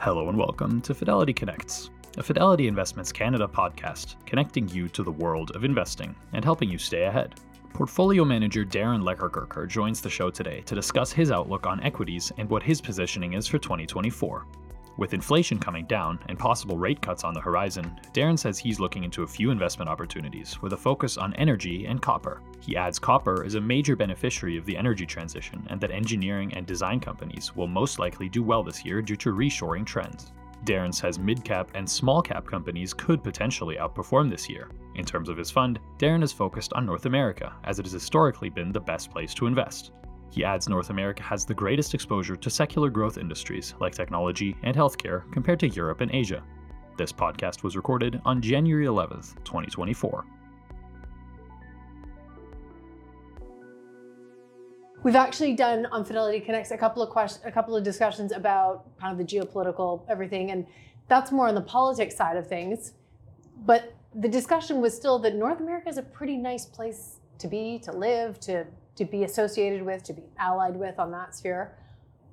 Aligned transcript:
Hello 0.00 0.30
and 0.30 0.38
welcome 0.38 0.80
to 0.80 0.94
Fidelity 0.94 1.34
Connects, 1.34 1.90
a 2.16 2.22
Fidelity 2.22 2.68
Investments 2.68 3.12
Canada 3.12 3.46
podcast 3.46 4.16
connecting 4.24 4.66
you 4.70 4.88
to 4.88 5.02
the 5.02 5.12
world 5.12 5.50
of 5.50 5.62
investing 5.62 6.16
and 6.32 6.42
helping 6.42 6.70
you 6.70 6.78
stay 6.78 7.02
ahead. 7.02 7.38
Portfolio 7.74 8.24
manager 8.24 8.64
Darren 8.64 9.02
Lekkerkerker 9.02 9.68
joins 9.68 10.00
the 10.00 10.08
show 10.08 10.30
today 10.30 10.62
to 10.62 10.74
discuss 10.74 11.12
his 11.12 11.30
outlook 11.30 11.66
on 11.66 11.82
equities 11.82 12.32
and 12.38 12.48
what 12.48 12.62
his 12.62 12.80
positioning 12.80 13.34
is 13.34 13.46
for 13.46 13.58
2024. 13.58 14.46
With 15.00 15.14
inflation 15.14 15.58
coming 15.58 15.86
down 15.86 16.18
and 16.28 16.38
possible 16.38 16.76
rate 16.76 17.00
cuts 17.00 17.24
on 17.24 17.32
the 17.32 17.40
horizon, 17.40 17.98
Darren 18.12 18.38
says 18.38 18.58
he's 18.58 18.78
looking 18.78 19.02
into 19.02 19.22
a 19.22 19.26
few 19.26 19.50
investment 19.50 19.88
opportunities 19.88 20.60
with 20.60 20.74
a 20.74 20.76
focus 20.76 21.16
on 21.16 21.32
energy 21.36 21.86
and 21.86 22.02
copper. 22.02 22.42
He 22.60 22.76
adds 22.76 22.98
copper 22.98 23.42
is 23.42 23.54
a 23.54 23.60
major 23.62 23.96
beneficiary 23.96 24.58
of 24.58 24.66
the 24.66 24.76
energy 24.76 25.06
transition 25.06 25.66
and 25.70 25.80
that 25.80 25.90
engineering 25.90 26.52
and 26.52 26.66
design 26.66 27.00
companies 27.00 27.56
will 27.56 27.66
most 27.66 27.98
likely 27.98 28.28
do 28.28 28.42
well 28.42 28.62
this 28.62 28.84
year 28.84 29.00
due 29.00 29.16
to 29.16 29.32
reshoring 29.32 29.86
trends. 29.86 30.32
Darren 30.66 30.94
says 30.94 31.18
mid 31.18 31.42
cap 31.44 31.70
and 31.72 31.88
small 31.88 32.20
cap 32.20 32.46
companies 32.46 32.92
could 32.92 33.24
potentially 33.24 33.76
outperform 33.76 34.28
this 34.28 34.50
year. 34.50 34.68
In 34.96 35.06
terms 35.06 35.30
of 35.30 35.38
his 35.38 35.50
fund, 35.50 35.80
Darren 35.96 36.22
is 36.22 36.34
focused 36.34 36.74
on 36.74 36.84
North 36.84 37.06
America, 37.06 37.54
as 37.64 37.78
it 37.78 37.86
has 37.86 37.92
historically 37.92 38.50
been 38.50 38.70
the 38.70 38.78
best 38.78 39.10
place 39.10 39.32
to 39.32 39.46
invest. 39.46 39.92
He 40.30 40.44
adds 40.44 40.68
North 40.68 40.90
America 40.90 41.22
has 41.24 41.44
the 41.44 41.54
greatest 41.54 41.92
exposure 41.92 42.36
to 42.36 42.50
secular 42.50 42.88
growth 42.88 43.18
industries 43.18 43.74
like 43.80 43.94
technology 43.94 44.56
and 44.62 44.76
healthcare 44.76 45.30
compared 45.32 45.58
to 45.60 45.68
Europe 45.68 46.00
and 46.00 46.10
Asia. 46.12 46.42
This 46.96 47.12
podcast 47.12 47.64
was 47.64 47.76
recorded 47.76 48.20
on 48.24 48.40
January 48.40 48.86
11th, 48.86 49.34
2024. 49.44 50.24
We've 55.02 55.16
actually 55.16 55.54
done 55.54 55.86
on 55.86 56.04
Fidelity 56.04 56.40
Connects 56.40 56.70
a 56.70 56.76
couple 56.76 57.02
of 57.02 57.08
questions, 57.08 57.44
a 57.44 57.50
couple 57.50 57.74
of 57.74 57.82
discussions 57.82 58.32
about 58.32 58.84
kind 58.98 59.18
of 59.18 59.18
the 59.18 59.24
geopolitical 59.24 60.02
everything, 60.08 60.50
and 60.50 60.66
that's 61.08 61.32
more 61.32 61.48
on 61.48 61.54
the 61.54 61.62
politics 61.62 62.14
side 62.14 62.36
of 62.36 62.46
things. 62.46 62.92
But 63.64 63.94
the 64.14 64.28
discussion 64.28 64.80
was 64.80 64.94
still 64.94 65.18
that 65.20 65.34
North 65.34 65.60
America 65.60 65.88
is 65.88 65.96
a 65.96 66.02
pretty 66.02 66.36
nice 66.36 66.66
place 66.66 67.16
to 67.38 67.48
be, 67.48 67.78
to 67.80 67.92
live, 67.92 68.38
to 68.40 68.66
to 68.96 69.04
be 69.04 69.24
associated 69.24 69.82
with, 69.82 70.02
to 70.04 70.12
be 70.12 70.24
allied 70.38 70.76
with 70.76 70.98
on 70.98 71.10
that 71.12 71.34
sphere. 71.34 71.76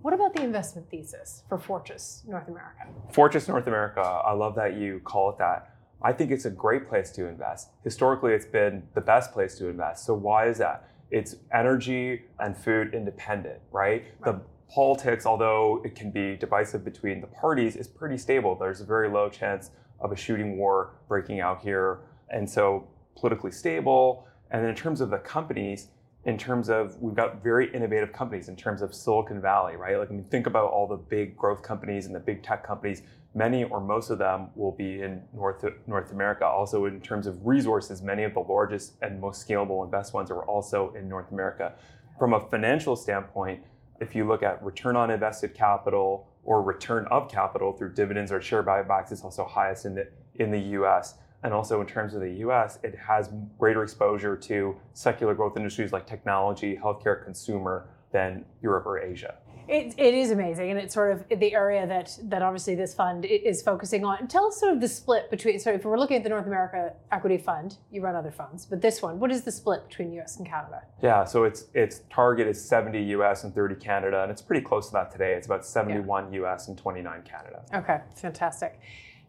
What 0.01 0.13
about 0.13 0.33
the 0.33 0.43
investment 0.43 0.89
thesis 0.89 1.43
for 1.49 1.57
Fortress 1.57 2.23
North 2.27 2.47
America? 2.47 2.87
Fortress 3.11 3.47
North 3.47 3.67
America, 3.67 4.01
I 4.01 4.33
love 4.33 4.55
that 4.55 4.75
you 4.75 4.99
call 5.03 5.29
it 5.31 5.37
that. 5.39 5.73
I 6.01 6.13
think 6.13 6.31
it's 6.31 6.45
a 6.45 6.51
great 6.51 6.87
place 6.87 7.09
to 7.11 7.25
invest. 7.25 7.69
Historically, 7.83 8.33
it's 8.33 8.45
been 8.45 8.83
the 8.93 9.01
best 9.01 9.33
place 9.33 9.57
to 9.57 9.67
invest. 9.67 10.05
So, 10.05 10.13
why 10.13 10.47
is 10.47 10.59
that? 10.59 10.87
It's 11.09 11.37
energy 11.53 12.23
and 12.39 12.55
food 12.55 12.93
independent, 12.93 13.59
right? 13.71 14.03
right. 14.19 14.25
The 14.25 14.41
politics, 14.71 15.25
although 15.25 15.81
it 15.83 15.95
can 15.95 16.11
be 16.11 16.35
divisive 16.35 16.85
between 16.85 17.21
the 17.21 17.27
parties, 17.27 17.75
is 17.75 17.87
pretty 17.87 18.17
stable. 18.17 18.55
There's 18.55 18.81
a 18.81 18.85
very 18.85 19.09
low 19.09 19.29
chance 19.29 19.71
of 19.99 20.11
a 20.11 20.15
shooting 20.15 20.57
war 20.57 20.93
breaking 21.07 21.39
out 21.39 21.61
here. 21.61 22.01
And 22.29 22.47
so, 22.47 22.87
politically 23.15 23.51
stable. 23.51 24.27
And 24.51 24.61
then 24.61 24.69
in 24.69 24.75
terms 24.75 25.01
of 25.01 25.09
the 25.09 25.17
companies, 25.17 25.87
in 26.27 26.37
terms 26.37 26.69
of 26.69 27.01
we've 27.01 27.15
got 27.15 27.41
very 27.41 27.73
innovative 27.73 28.11
companies 28.11 28.49
in 28.49 28.55
terms 28.57 28.81
of 28.81 28.93
Silicon 28.93 29.41
Valley, 29.41 29.77
right? 29.77 29.97
Like 29.97 30.11
I 30.11 30.13
mean, 30.13 30.25
think 30.25 30.45
about 30.45 30.69
all 30.71 30.85
the 30.85 30.97
big 30.97 31.37
growth 31.37 31.63
companies 31.63 32.05
and 32.05 32.13
the 32.13 32.19
big 32.19 32.43
tech 32.43 32.67
companies. 32.67 33.01
Many 33.33 33.63
or 33.63 33.79
most 33.79 34.09
of 34.09 34.17
them 34.17 34.49
will 34.55 34.73
be 34.73 35.01
in 35.01 35.23
North 35.33 35.63
North 35.87 36.11
America. 36.11 36.45
Also, 36.45 36.85
in 36.85 36.99
terms 36.99 37.27
of 37.27 37.47
resources, 37.47 38.01
many 38.01 38.23
of 38.23 38.33
the 38.33 38.41
largest 38.41 38.95
and 39.01 39.21
most 39.21 39.47
scalable 39.47 39.83
and 39.83 39.91
best 39.91 40.13
ones 40.13 40.29
are 40.29 40.43
also 40.43 40.93
in 40.95 41.07
North 41.07 41.31
America. 41.31 41.73
From 42.19 42.33
a 42.33 42.41
financial 42.41 42.97
standpoint, 42.97 43.63
if 44.01 44.13
you 44.13 44.27
look 44.27 44.43
at 44.43 44.61
return 44.61 44.97
on 44.97 45.09
invested 45.09 45.53
capital 45.53 46.27
or 46.43 46.61
return 46.61 47.07
of 47.09 47.29
capital 47.29 47.71
through 47.71 47.93
dividends 47.93 48.33
or 48.33 48.41
share 48.41 48.63
buybacks, 48.63 49.13
it's 49.13 49.23
also 49.23 49.45
highest 49.45 49.85
in 49.85 49.95
the 49.95 50.09
in 50.35 50.51
the 50.51 50.59
U.S. 50.59 51.15
And 51.43 51.53
also 51.53 51.81
in 51.81 51.87
terms 51.87 52.13
of 52.13 52.21
the 52.21 52.31
US, 52.47 52.79
it 52.83 52.95
has 52.95 53.29
greater 53.59 53.83
exposure 53.83 54.35
to 54.35 54.75
secular 54.93 55.33
growth 55.33 55.55
industries 55.55 55.93
like 55.93 56.07
technology, 56.07 56.79
healthcare, 56.81 57.23
consumer 57.23 57.89
than 58.11 58.45
Europe 58.61 58.85
or 58.85 58.99
Asia. 58.99 59.35
It, 59.67 59.95
it 59.97 60.13
is 60.13 60.31
amazing, 60.31 60.71
and 60.71 60.79
it's 60.79 60.93
sort 60.93 61.11
of 61.11 61.39
the 61.39 61.53
area 61.53 61.85
that 61.85 62.17
that 62.23 62.41
obviously 62.41 62.73
this 62.73 62.93
fund 62.93 63.25
is 63.25 63.61
focusing 63.61 64.05
on. 64.05 64.27
Tell 64.29 64.47
us 64.47 64.57
sort 64.57 64.73
of 64.73 64.79
the 64.79 64.87
split 64.87 65.29
between. 65.29 65.59
So, 65.59 65.73
if 65.73 65.83
we're 65.83 65.99
looking 65.99 66.15
at 66.15 66.23
the 66.23 66.29
North 66.29 66.45
America 66.45 66.93
Equity 67.11 67.37
Fund, 67.37 67.77
you 67.91 68.01
run 68.01 68.15
other 68.15 68.31
funds, 68.31 68.65
but 68.65 68.81
this 68.81 69.01
one, 69.01 69.19
what 69.19 69.29
is 69.29 69.41
the 69.41 69.51
split 69.51 69.85
between 69.89 70.13
U.S. 70.13 70.37
and 70.37 70.47
Canada? 70.47 70.83
Yeah, 71.03 71.25
so 71.25 71.43
its 71.43 71.65
its 71.73 72.03
target 72.09 72.47
is 72.47 72.63
70 72.63 73.03
U.S. 73.03 73.43
and 73.43 73.53
30 73.53 73.75
Canada, 73.75 74.23
and 74.23 74.31
it's 74.31 74.41
pretty 74.41 74.61
close 74.61 74.87
to 74.87 74.93
that 74.93 75.11
today. 75.11 75.33
It's 75.33 75.47
about 75.47 75.65
71 75.65 76.31
yeah. 76.31 76.39
U.S. 76.39 76.69
and 76.69 76.77
29 76.77 77.23
Canada. 77.23 77.61
Okay, 77.73 77.99
fantastic. 78.15 78.79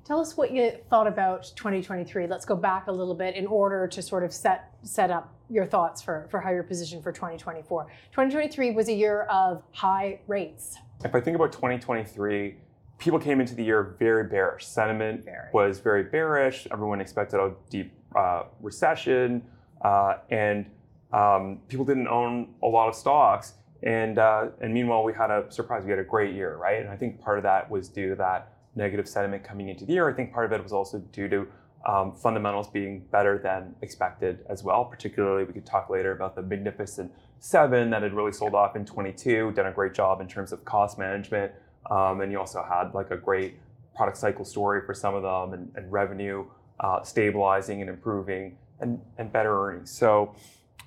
Tell 0.09 0.21
us 0.21 0.39
what 0.39 0.53
you 0.53 0.73
thought 0.89 1.07
about 1.07 1.53
2023. 1.55 2.29
Let's 2.29 2.47
go 2.47 2.57
back 2.57 2.87
a 2.87 2.91
little 2.91 3.15
bit 3.15 3.35
in 3.35 3.47
order 3.47 3.87
to 3.89 4.01
sort 4.01 4.25
of 4.25 4.33
set 4.33 4.73
set 4.83 5.11
up 5.11 5.35
your 5.51 5.67
thoughts 5.67 6.01
for, 6.01 6.27
for 6.31 6.41
how 6.41 6.49
you're 6.49 6.63
positioned 6.63 7.03
for 7.03 7.13
2024. 7.13 7.85
2023 8.13 8.71
was 8.71 8.89
a 8.89 8.95
year 8.95 9.25
of 9.25 9.63
high 9.73 10.19
rates. 10.27 10.79
If 11.05 11.15
I 11.15 11.21
think 11.21 11.37
about 11.37 11.53
2023, 11.53 12.57
people 12.97 13.19
came 13.19 13.39
into 13.39 13.55
the 13.55 13.63
year 13.63 13.97
very 13.99 14.25
bearish. 14.25 14.65
Sentiment 14.67 15.27
very. 15.27 15.51
was 15.53 15.79
very 15.79 16.05
bearish. 16.05 16.67
Everyone 16.73 17.03
expected 17.03 17.39
a 17.39 17.53
deep 17.69 17.93
uh, 18.17 18.45
recession, 18.63 19.43
uh, 19.83 20.15
and 20.31 20.65
um, 21.13 21.61
people 21.69 21.85
didn't 21.85 22.09
own 22.09 22.55
a 22.63 22.67
lot 22.67 22.89
of 22.89 22.95
stocks. 22.95 23.53
And 23.83 24.19
uh, 24.19 24.47
and 24.63 24.73
meanwhile, 24.73 25.05
we 25.05 25.13
had 25.13 25.31
a 25.31 25.45
surprise. 25.51 25.85
We 25.85 25.91
had 25.91 25.99
a 25.99 26.05
great 26.05 26.35
year, 26.35 26.57
right? 26.57 26.81
And 26.81 26.89
I 26.89 26.97
think 26.97 27.21
part 27.21 27.37
of 27.37 27.43
that 27.43 27.71
was 27.71 27.91
due 27.91 28.09
to 28.09 28.15
that 28.15 28.55
negative 28.79 29.07
sentiment 29.07 29.45
coming 29.45 29.69
into 29.69 29.85
the 29.85 29.93
year. 29.93 30.09
I 30.09 30.15
think 30.15 30.33
part 30.33 30.47
of 30.47 30.53
it 30.53 30.63
was 30.63 30.73
also 30.73 31.01
due 31.13 31.29
to 31.29 31.47
um, 31.87 32.13
fundamentals 32.13 32.69
being 32.69 33.01
better 33.11 33.39
than 33.39 33.75
expected 33.83 34.45
as 34.49 34.63
well. 34.63 34.85
Particularly, 34.85 35.45
we 35.45 35.53
could 35.53 35.67
talk 35.67 35.91
later 35.91 36.13
about 36.13 36.35
the 36.35 36.43
Magnificent 36.43 37.13
Seven 37.41 37.91
that 37.91 38.03
had 38.03 38.15
really 38.15 38.33
sold 38.33 38.55
off 38.55 38.75
in 38.75 38.85
22, 38.85 39.53
done 39.53 39.67
a 39.67 39.73
great 39.73 39.95
job 39.95 40.21
in 40.21 40.27
terms 40.27 40.53
of 40.53 40.65
cost 40.65 40.99
management, 40.99 41.53
um, 41.91 42.21
and 42.21 42.33
you 42.33 42.39
also 42.39 42.65
had 42.69 42.95
like 42.95 43.11
a 43.11 43.17
great 43.17 43.59
product 43.95 44.17
cycle 44.17 44.45
story 44.45 44.81
for 44.87 44.95
some 44.95 45.15
of 45.15 45.23
them, 45.23 45.53
and, 45.53 45.71
and 45.77 45.93
revenue 45.93 46.45
uh, 46.81 47.03
stabilizing 47.03 47.81
and 47.81 47.91
improving, 47.91 48.57
and 48.81 49.01
and 49.19 49.33
better 49.33 49.67
earnings. 49.67 49.91
So. 49.91 50.35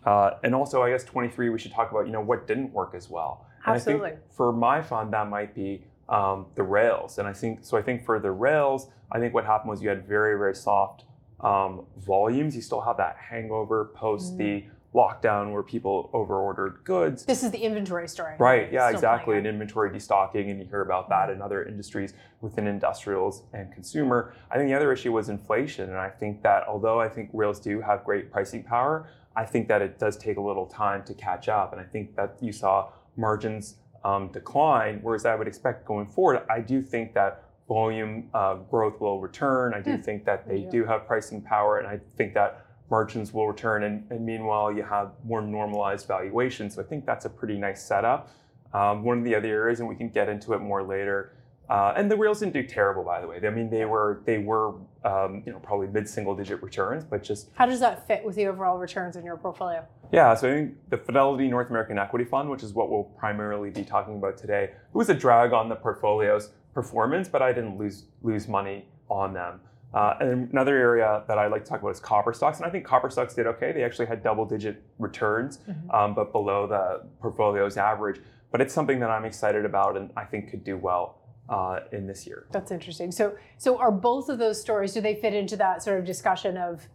Uh, 0.04 0.32
and 0.44 0.56
also, 0.56 0.82
I 0.82 0.90
guess 0.90 1.04
23, 1.04 1.50
we 1.50 1.60
should 1.60 1.72
talk 1.72 1.92
about 1.92 2.08
you 2.08 2.12
know 2.12 2.22
what 2.22 2.48
didn't 2.48 2.74
work 2.74 2.96
as 2.96 3.08
well. 3.08 3.46
Absolutely. 3.68 3.94
And 3.94 4.02
I 4.02 4.10
think 4.18 4.34
for 4.34 4.52
my 4.52 4.82
fund, 4.82 5.14
that 5.14 5.30
might 5.30 5.54
be 5.54 5.84
um, 6.12 6.46
the 6.56 6.64
rails. 6.64 7.18
And 7.18 7.28
I 7.28 7.34
think 7.34 7.60
so. 7.64 7.78
I 7.78 7.82
think 7.82 8.06
for 8.06 8.20
the 8.20 8.32
rails, 8.32 8.88
I 9.12 9.20
think 9.20 9.34
what 9.34 9.46
happened 9.46 9.72
was 9.72 9.82
you 9.82 9.90
had 9.90 10.08
very 10.08 10.38
very 10.38 10.54
soft 10.54 11.06
um, 11.40 11.86
volumes. 11.98 12.56
You 12.56 12.62
still 12.62 12.82
have 12.82 12.98
that 12.98 13.18
hangover 13.18 13.92
post 13.96 14.36
mm. 14.36 14.38
the 14.38 14.66
lockdown 14.94 15.54
where 15.54 15.64
people 15.64 16.10
overordered 16.14 16.82
goods. 16.84 17.26
This 17.26 17.44
is 17.44 17.52
the 17.52 17.60
inventory 17.60 18.10
story. 18.10 18.36
Right. 18.38 18.72
Yeah. 18.74 18.90
Exactly. 18.90 19.38
And 19.38 19.48
inventory 19.48 19.90
destocking, 19.90 20.52
and 20.52 20.60
you 20.60 20.66
hear 20.66 20.82
about 20.82 21.08
that 21.10 21.30
mm. 21.30 21.36
in 21.36 21.42
other 21.42 21.64
industries 21.64 22.14
within 22.42 22.68
industrials 22.68 23.44
and 23.54 23.72
consumer. 23.72 24.36
I 24.52 24.58
think 24.58 24.70
the 24.70 24.76
other 24.76 24.92
issue 24.92 25.14
was 25.14 25.30
inflation, 25.30 25.90
and 25.90 25.98
I 25.98 26.10
think 26.10 26.44
that 26.44 26.68
although 26.68 27.00
I 27.00 27.08
think 27.08 27.30
rails 27.34 27.60
do 27.60 27.80
have 27.82 28.04
great 28.04 28.32
pricing 28.32 28.64
power, 28.64 29.08
I 29.36 29.46
think 29.46 29.70
that 29.70 29.82
it 29.82 29.98
does 29.98 30.18
take 30.18 30.36
a 30.36 30.42
little 30.42 30.66
time 30.66 31.04
to 31.06 31.14
catch 31.14 31.48
up, 31.48 31.72
and 31.72 31.80
I 31.80 31.86
think 31.86 32.18
that 32.18 32.36
you 32.42 32.52
saw 32.52 32.90
margins 33.16 33.76
um, 34.04 34.30
decline, 34.30 35.00
whereas 35.02 35.26
I 35.26 35.36
would 35.36 35.48
expect 35.48 35.86
going 35.86 36.08
forward, 36.08 36.44
I 36.50 36.60
do 36.60 36.82
think 36.82 37.14
that 37.14 37.46
volume 37.68 38.30
uh, 38.34 38.56
growth 38.56 39.00
will 39.00 39.22
return. 39.22 39.74
I 39.74 39.82
do 39.82 39.92
mm. 39.92 40.04
think 40.04 40.26
that 40.26 40.48
they 40.48 40.58
yeah. 40.58 40.70
do 40.70 40.86
have 40.86 41.08
pricing 41.08 41.42
power, 41.42 41.78
and 41.78 41.88
I 41.88 42.00
think 42.18 42.34
that 42.34 42.66
margins 42.90 43.34
will 43.34 43.48
return. 43.48 43.84
And, 43.84 44.06
and, 44.12 44.26
meanwhile, 44.26 44.72
you 44.72 44.84
have 44.84 45.12
more 45.24 45.42
normalized 45.42 46.08
valuations. 46.08 46.76
So 46.76 46.82
I 46.82 46.86
think 46.86 47.06
that's 47.06 47.26
a 47.26 47.30
pretty 47.30 47.58
nice 47.58 47.82
setup. 47.84 48.30
Um, 48.74 49.04
one 49.04 49.20
of 49.20 49.24
the 49.24 49.36
other 49.36 49.48
areas, 49.48 49.80
and 49.80 49.88
we 49.88 49.96
can 49.96 50.10
get 50.10 50.28
into 50.30 50.54
it 50.54 50.60
more 50.60 50.84
later, 50.84 51.34
uh, 51.70 51.94
and 51.96 52.12
the 52.12 52.18
rails 52.18 52.40
didn't 52.40 52.54
do 52.54 52.64
terrible, 52.64 53.04
by 53.04 53.22
the 53.22 53.28
way. 53.28 53.40
I 53.42 53.50
mean, 53.50 53.70
they 53.70 53.86
were 53.86 54.22
they 54.26 54.40
were 54.40 54.76
um, 55.06 55.42
you 55.46 55.54
know 55.54 55.60
probably 55.60 55.88
mid 55.88 56.08
single 56.08 56.36
digit 56.36 56.62
returns, 56.62 57.06
but 57.06 57.24
just 57.24 57.50
how 57.54 57.66
does 57.66 57.80
that 57.80 58.06
fit 58.08 58.26
with 58.26 58.36
the 58.36 58.48
overall 58.48 58.78
returns 58.78 59.16
in 59.16 59.24
your 59.24 59.38
portfolio? 59.38 59.86
Yeah, 60.12 60.36
so 60.36 60.50
I 60.50 60.54
think 60.54 60.90
the 60.90 60.98
Fidelity 60.98 61.48
North 61.48 61.70
American 61.70 61.98
Equity 61.98 62.26
Fund, 62.26 62.50
which 62.50 62.64
is 62.64 62.74
what 62.74 62.90
we'll 62.90 63.04
primarily 63.04 63.70
be 63.70 63.84
talking 63.84 64.18
about 64.18 64.38
today, 64.38 64.66
it 64.66 64.74
was 64.94 65.10
a 65.10 65.14
drag 65.14 65.54
on 65.54 65.70
the 65.70 65.76
portfolio's 65.76 66.50
performance, 66.74 67.30
but 67.30 67.42
I 67.42 67.54
didn't 67.54 67.78
lose 67.78 68.06
lose 68.22 68.48
money 68.48 68.86
on 69.10 69.34
them. 69.34 69.62
Uh, 69.94 70.16
and 70.22 70.52
another 70.52 70.78
area 70.78 71.24
that 71.28 71.38
I 71.38 71.48
like 71.48 71.66
to 71.66 71.70
talk 71.70 71.82
about 71.82 71.92
is 71.92 72.00
copper 72.00 72.34
stocks, 72.34 72.58
and 72.58 72.66
I 72.66 72.70
think 72.70 72.86
copper 72.86 73.10
stocks 73.10 73.34
did 73.34 73.46
okay. 73.48 73.72
They 73.72 73.84
actually 73.84 74.06
had 74.06 74.24
double 74.24 74.46
digit 74.46 74.82
returns, 75.00 75.60
mm-hmm. 75.60 75.92
um, 75.92 76.14
but 76.14 76.32
below 76.32 76.66
the 76.68 77.04
portfolio's 77.22 77.78
average. 77.78 78.22
But 78.52 78.62
it's 78.62 78.74
something 78.74 79.00
that 79.00 79.10
I'm 79.10 79.26
excited 79.26 79.66
about, 79.66 79.98
and 79.98 80.12
I 80.16 80.26
think 80.26 80.50
could 80.50 80.64
do 80.64 80.78
well 80.78 81.20
uh, 81.50 81.82
in 81.92 82.08
this 82.08 82.26
year. 82.26 82.48
That's 82.52 82.72
interesting. 82.72 83.12
So, 83.12 83.36
so 83.58 83.78
are 83.78 83.92
both 83.92 84.30
of 84.30 84.40
those 84.40 84.60
stories? 84.60 84.94
Do 84.94 85.02
they 85.02 85.16
fit 85.16 85.34
into 85.34 85.58
that 85.58 85.84
sort 85.84 86.00
of 86.00 86.06
discussion 86.06 86.58
of 86.58 86.88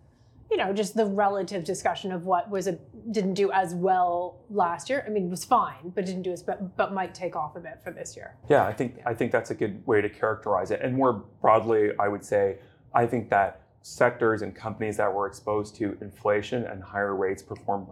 you 0.50 0.56
know, 0.56 0.72
just 0.72 0.94
the 0.94 1.06
relative 1.06 1.64
discussion 1.64 2.12
of 2.12 2.24
what 2.24 2.48
was 2.50 2.66
a 2.66 2.78
didn't 3.10 3.34
do 3.34 3.50
as 3.52 3.74
well 3.74 4.40
last 4.50 4.88
year. 4.88 5.04
I 5.06 5.10
mean, 5.10 5.26
it 5.26 5.30
was 5.30 5.44
fine, 5.44 5.92
but 5.94 6.06
didn't 6.06 6.22
do 6.22 6.32
as 6.32 6.42
but 6.42 6.76
but 6.76 6.92
might 6.92 7.14
take 7.14 7.36
off 7.36 7.56
a 7.56 7.60
bit 7.60 7.80
for 7.82 7.90
this 7.90 8.16
year. 8.16 8.36
Yeah, 8.48 8.64
I 8.64 8.72
think 8.72 9.00
I 9.04 9.14
think 9.14 9.32
that's 9.32 9.50
a 9.50 9.54
good 9.54 9.86
way 9.86 10.00
to 10.00 10.08
characterize 10.08 10.70
it. 10.70 10.80
And 10.82 10.96
more 10.96 11.24
broadly, 11.40 11.90
I 11.98 12.08
would 12.08 12.24
say 12.24 12.58
I 12.94 13.06
think 13.06 13.28
that 13.30 13.62
sectors 13.82 14.42
and 14.42 14.54
companies 14.54 14.96
that 14.96 15.12
were 15.12 15.26
exposed 15.26 15.76
to 15.76 15.96
inflation 16.00 16.64
and 16.64 16.82
higher 16.82 17.14
rates 17.14 17.42
performed 17.42 17.86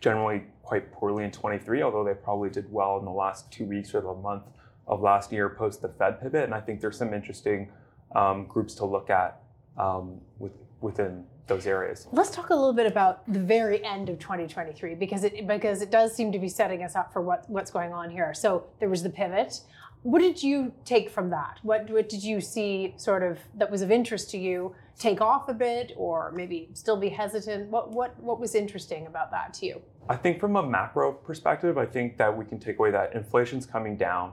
generally 0.00 0.42
quite 0.62 0.92
poorly 0.92 1.24
in 1.24 1.30
23, 1.30 1.82
although 1.82 2.04
they 2.04 2.14
probably 2.14 2.50
did 2.50 2.70
well 2.70 2.98
in 2.98 3.04
the 3.04 3.10
last 3.10 3.50
two 3.50 3.64
weeks 3.64 3.94
or 3.94 4.02
the 4.02 4.12
month 4.12 4.42
of 4.86 5.00
last 5.00 5.32
year 5.32 5.48
post 5.48 5.82
the 5.82 5.88
Fed 5.88 6.20
pivot. 6.20 6.44
And 6.44 6.54
I 6.54 6.60
think 6.60 6.80
there's 6.80 6.98
some 6.98 7.14
interesting 7.14 7.70
um, 8.14 8.46
groups 8.46 8.74
to 8.74 8.84
look 8.84 9.10
at 9.10 9.40
um, 9.78 10.20
with, 10.38 10.52
within 10.80 11.24
those 11.46 11.66
areas. 11.66 12.06
Let's 12.12 12.30
talk 12.30 12.50
a 12.50 12.54
little 12.54 12.72
bit 12.72 12.86
about 12.86 13.30
the 13.32 13.40
very 13.40 13.84
end 13.84 14.08
of 14.08 14.18
2023 14.18 14.94
because 14.94 15.24
it 15.24 15.46
because 15.46 15.82
it 15.82 15.90
does 15.90 16.14
seem 16.14 16.30
to 16.32 16.38
be 16.38 16.48
setting 16.48 16.82
us 16.82 16.94
up 16.94 17.12
for 17.12 17.22
what, 17.22 17.48
what's 17.48 17.70
going 17.70 17.92
on 17.92 18.10
here. 18.10 18.34
So 18.34 18.66
there 18.78 18.88
was 18.88 19.02
the 19.02 19.10
pivot. 19.10 19.60
What 20.02 20.20
did 20.20 20.42
you 20.42 20.72
take 20.84 21.10
from 21.10 21.30
that? 21.30 21.58
What, 21.62 21.90
what 21.90 22.08
did 22.08 22.22
you 22.22 22.40
see 22.40 22.94
sort 22.96 23.22
of 23.24 23.38
that 23.56 23.70
was 23.70 23.82
of 23.82 23.90
interest 23.90 24.30
to 24.30 24.38
you 24.38 24.74
take 24.98 25.20
off 25.20 25.48
a 25.48 25.54
bit 25.54 25.92
or 25.96 26.32
maybe 26.32 26.68
still 26.74 26.96
be 26.96 27.08
hesitant? 27.08 27.70
What 27.70 27.90
what 27.90 28.20
what 28.22 28.38
was 28.38 28.54
interesting 28.54 29.06
about 29.06 29.30
that 29.32 29.54
to 29.54 29.66
you? 29.66 29.82
I 30.08 30.16
think 30.16 30.40
from 30.40 30.56
a 30.56 30.62
macro 30.62 31.12
perspective, 31.12 31.76
I 31.76 31.86
think 31.86 32.16
that 32.18 32.36
we 32.36 32.44
can 32.44 32.58
take 32.58 32.78
away 32.78 32.90
that 32.92 33.14
inflation's 33.14 33.66
coming 33.66 33.96
down 33.96 34.32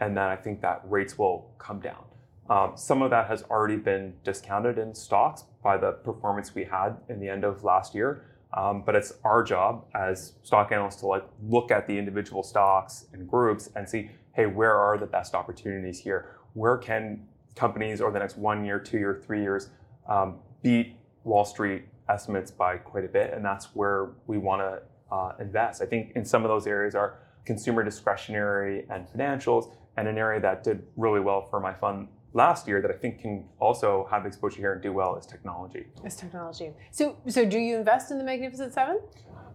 and 0.00 0.16
then 0.16 0.24
I 0.24 0.36
think 0.36 0.60
that 0.62 0.82
rates 0.88 1.18
will 1.18 1.50
come 1.58 1.80
down. 1.80 2.04
Um, 2.50 2.72
some 2.76 3.00
of 3.02 3.10
that 3.10 3.28
has 3.28 3.42
already 3.44 3.76
been 3.76 4.14
discounted 4.22 4.78
in 4.78 4.94
stocks 4.94 5.44
by 5.62 5.78
the 5.78 5.92
performance 5.92 6.54
we 6.54 6.64
had 6.64 6.96
in 7.08 7.20
the 7.20 7.28
end 7.28 7.44
of 7.44 7.64
last 7.64 7.94
year. 7.94 8.24
Um, 8.52 8.82
but 8.84 8.94
it's 8.94 9.14
our 9.24 9.42
job 9.42 9.86
as 9.94 10.34
stock 10.42 10.70
analysts 10.70 10.96
to 10.96 11.06
like 11.06 11.24
look 11.42 11.70
at 11.70 11.86
the 11.86 11.98
individual 11.98 12.42
stocks 12.42 13.06
and 13.12 13.28
groups 13.28 13.68
and 13.74 13.88
see, 13.88 14.10
hey, 14.32 14.46
where 14.46 14.76
are 14.76 14.96
the 14.98 15.06
best 15.06 15.34
opportunities 15.34 15.98
here? 15.98 16.36
Where 16.52 16.76
can 16.76 17.26
companies 17.56 18.00
over 18.00 18.12
the 18.12 18.18
next 18.18 18.36
one 18.36 18.64
year, 18.64 18.78
two 18.78 18.98
year, 18.98 19.20
three 19.24 19.42
years 19.42 19.70
um, 20.08 20.36
beat 20.62 20.96
Wall 21.24 21.44
Street 21.44 21.86
estimates 22.08 22.50
by 22.50 22.76
quite 22.76 23.04
a 23.04 23.08
bit? 23.08 23.32
And 23.32 23.44
that's 23.44 23.74
where 23.74 24.10
we 24.26 24.38
want 24.38 24.60
to 24.60 24.82
uh, 25.12 25.32
invest. 25.40 25.82
I 25.82 25.86
think 25.86 26.12
in 26.14 26.24
some 26.24 26.44
of 26.44 26.48
those 26.48 26.66
areas 26.66 26.94
are 26.94 27.18
consumer 27.44 27.82
discretionary 27.82 28.86
and 28.88 29.06
financials, 29.08 29.72
and 29.96 30.08
an 30.08 30.18
area 30.18 30.40
that 30.40 30.64
did 30.64 30.82
really 30.96 31.20
well 31.20 31.42
for 31.42 31.60
my 31.60 31.72
fund 31.72 32.08
last 32.34 32.66
year 32.68 32.82
that 32.82 32.90
I 32.90 32.94
think 32.94 33.20
can 33.20 33.44
also 33.60 34.06
have 34.10 34.26
exposure 34.26 34.58
here 34.60 34.72
and 34.74 34.82
do 34.82 34.92
well 34.92 35.16
is 35.16 35.24
technology. 35.24 35.86
Is 36.04 36.16
technology. 36.16 36.72
So, 36.90 37.16
so 37.28 37.44
do 37.46 37.58
you 37.58 37.76
invest 37.76 38.10
in 38.10 38.18
the 38.18 38.24
Magnificent 38.24 38.74
Seven? 38.74 39.00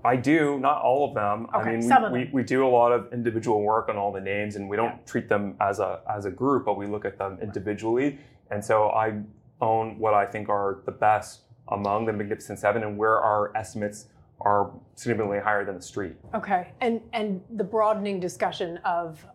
I 0.04 0.16
do, 0.16 0.58
not 0.60 0.82
all 0.82 1.08
of 1.10 1.14
them. 1.14 1.48
Okay, 1.54 1.70
I 1.70 1.72
mean, 1.74 1.82
some 1.82 2.06
of 2.06 2.14
we, 2.14 2.24
them. 2.24 2.30
we, 2.34 2.42
we 2.42 2.46
do 2.46 2.66
a 2.66 2.70
lot 2.70 2.94
of 2.94 3.12
individual 3.12 3.62
work 3.62 3.90
on 3.90 3.98
all 3.98 4.14
the 4.14 4.22
names, 4.22 4.56
and 4.56 4.70
we 4.70 4.78
don't 4.78 4.94
Yeah. 4.94 5.06
treat 5.06 5.28
them 5.28 5.56
as 5.60 5.80
a 5.80 6.00
as 6.10 6.24
a 6.26 6.32
group, 6.32 6.66
but 6.66 6.78
we 6.78 6.88
look 6.88 7.04
at 7.04 7.18
them 7.18 7.38
individually. 7.42 8.18
And 8.50 8.64
so 8.64 8.90
I 8.92 9.22
own 9.60 10.00
what 10.00 10.14
I 10.14 10.26
think 10.26 10.48
are 10.48 10.80
the 10.86 10.94
best 10.94 11.42
among 11.68 12.06
the 12.06 12.14
Magnificent 12.14 12.60
Seven, 12.60 12.82
and 12.84 12.98
where 12.98 13.20
our 13.20 13.56
estimates 13.58 14.08
are 14.40 14.72
significantly 14.96 15.40
higher 15.40 15.66
than 15.66 15.76
the 15.76 15.82
street. 15.82 16.16
Okay, 16.34 16.72
and 16.80 17.02
and 17.12 17.42
the 17.58 17.64
broadening 17.66 18.22
discussion 18.22 18.78
of 18.86 19.26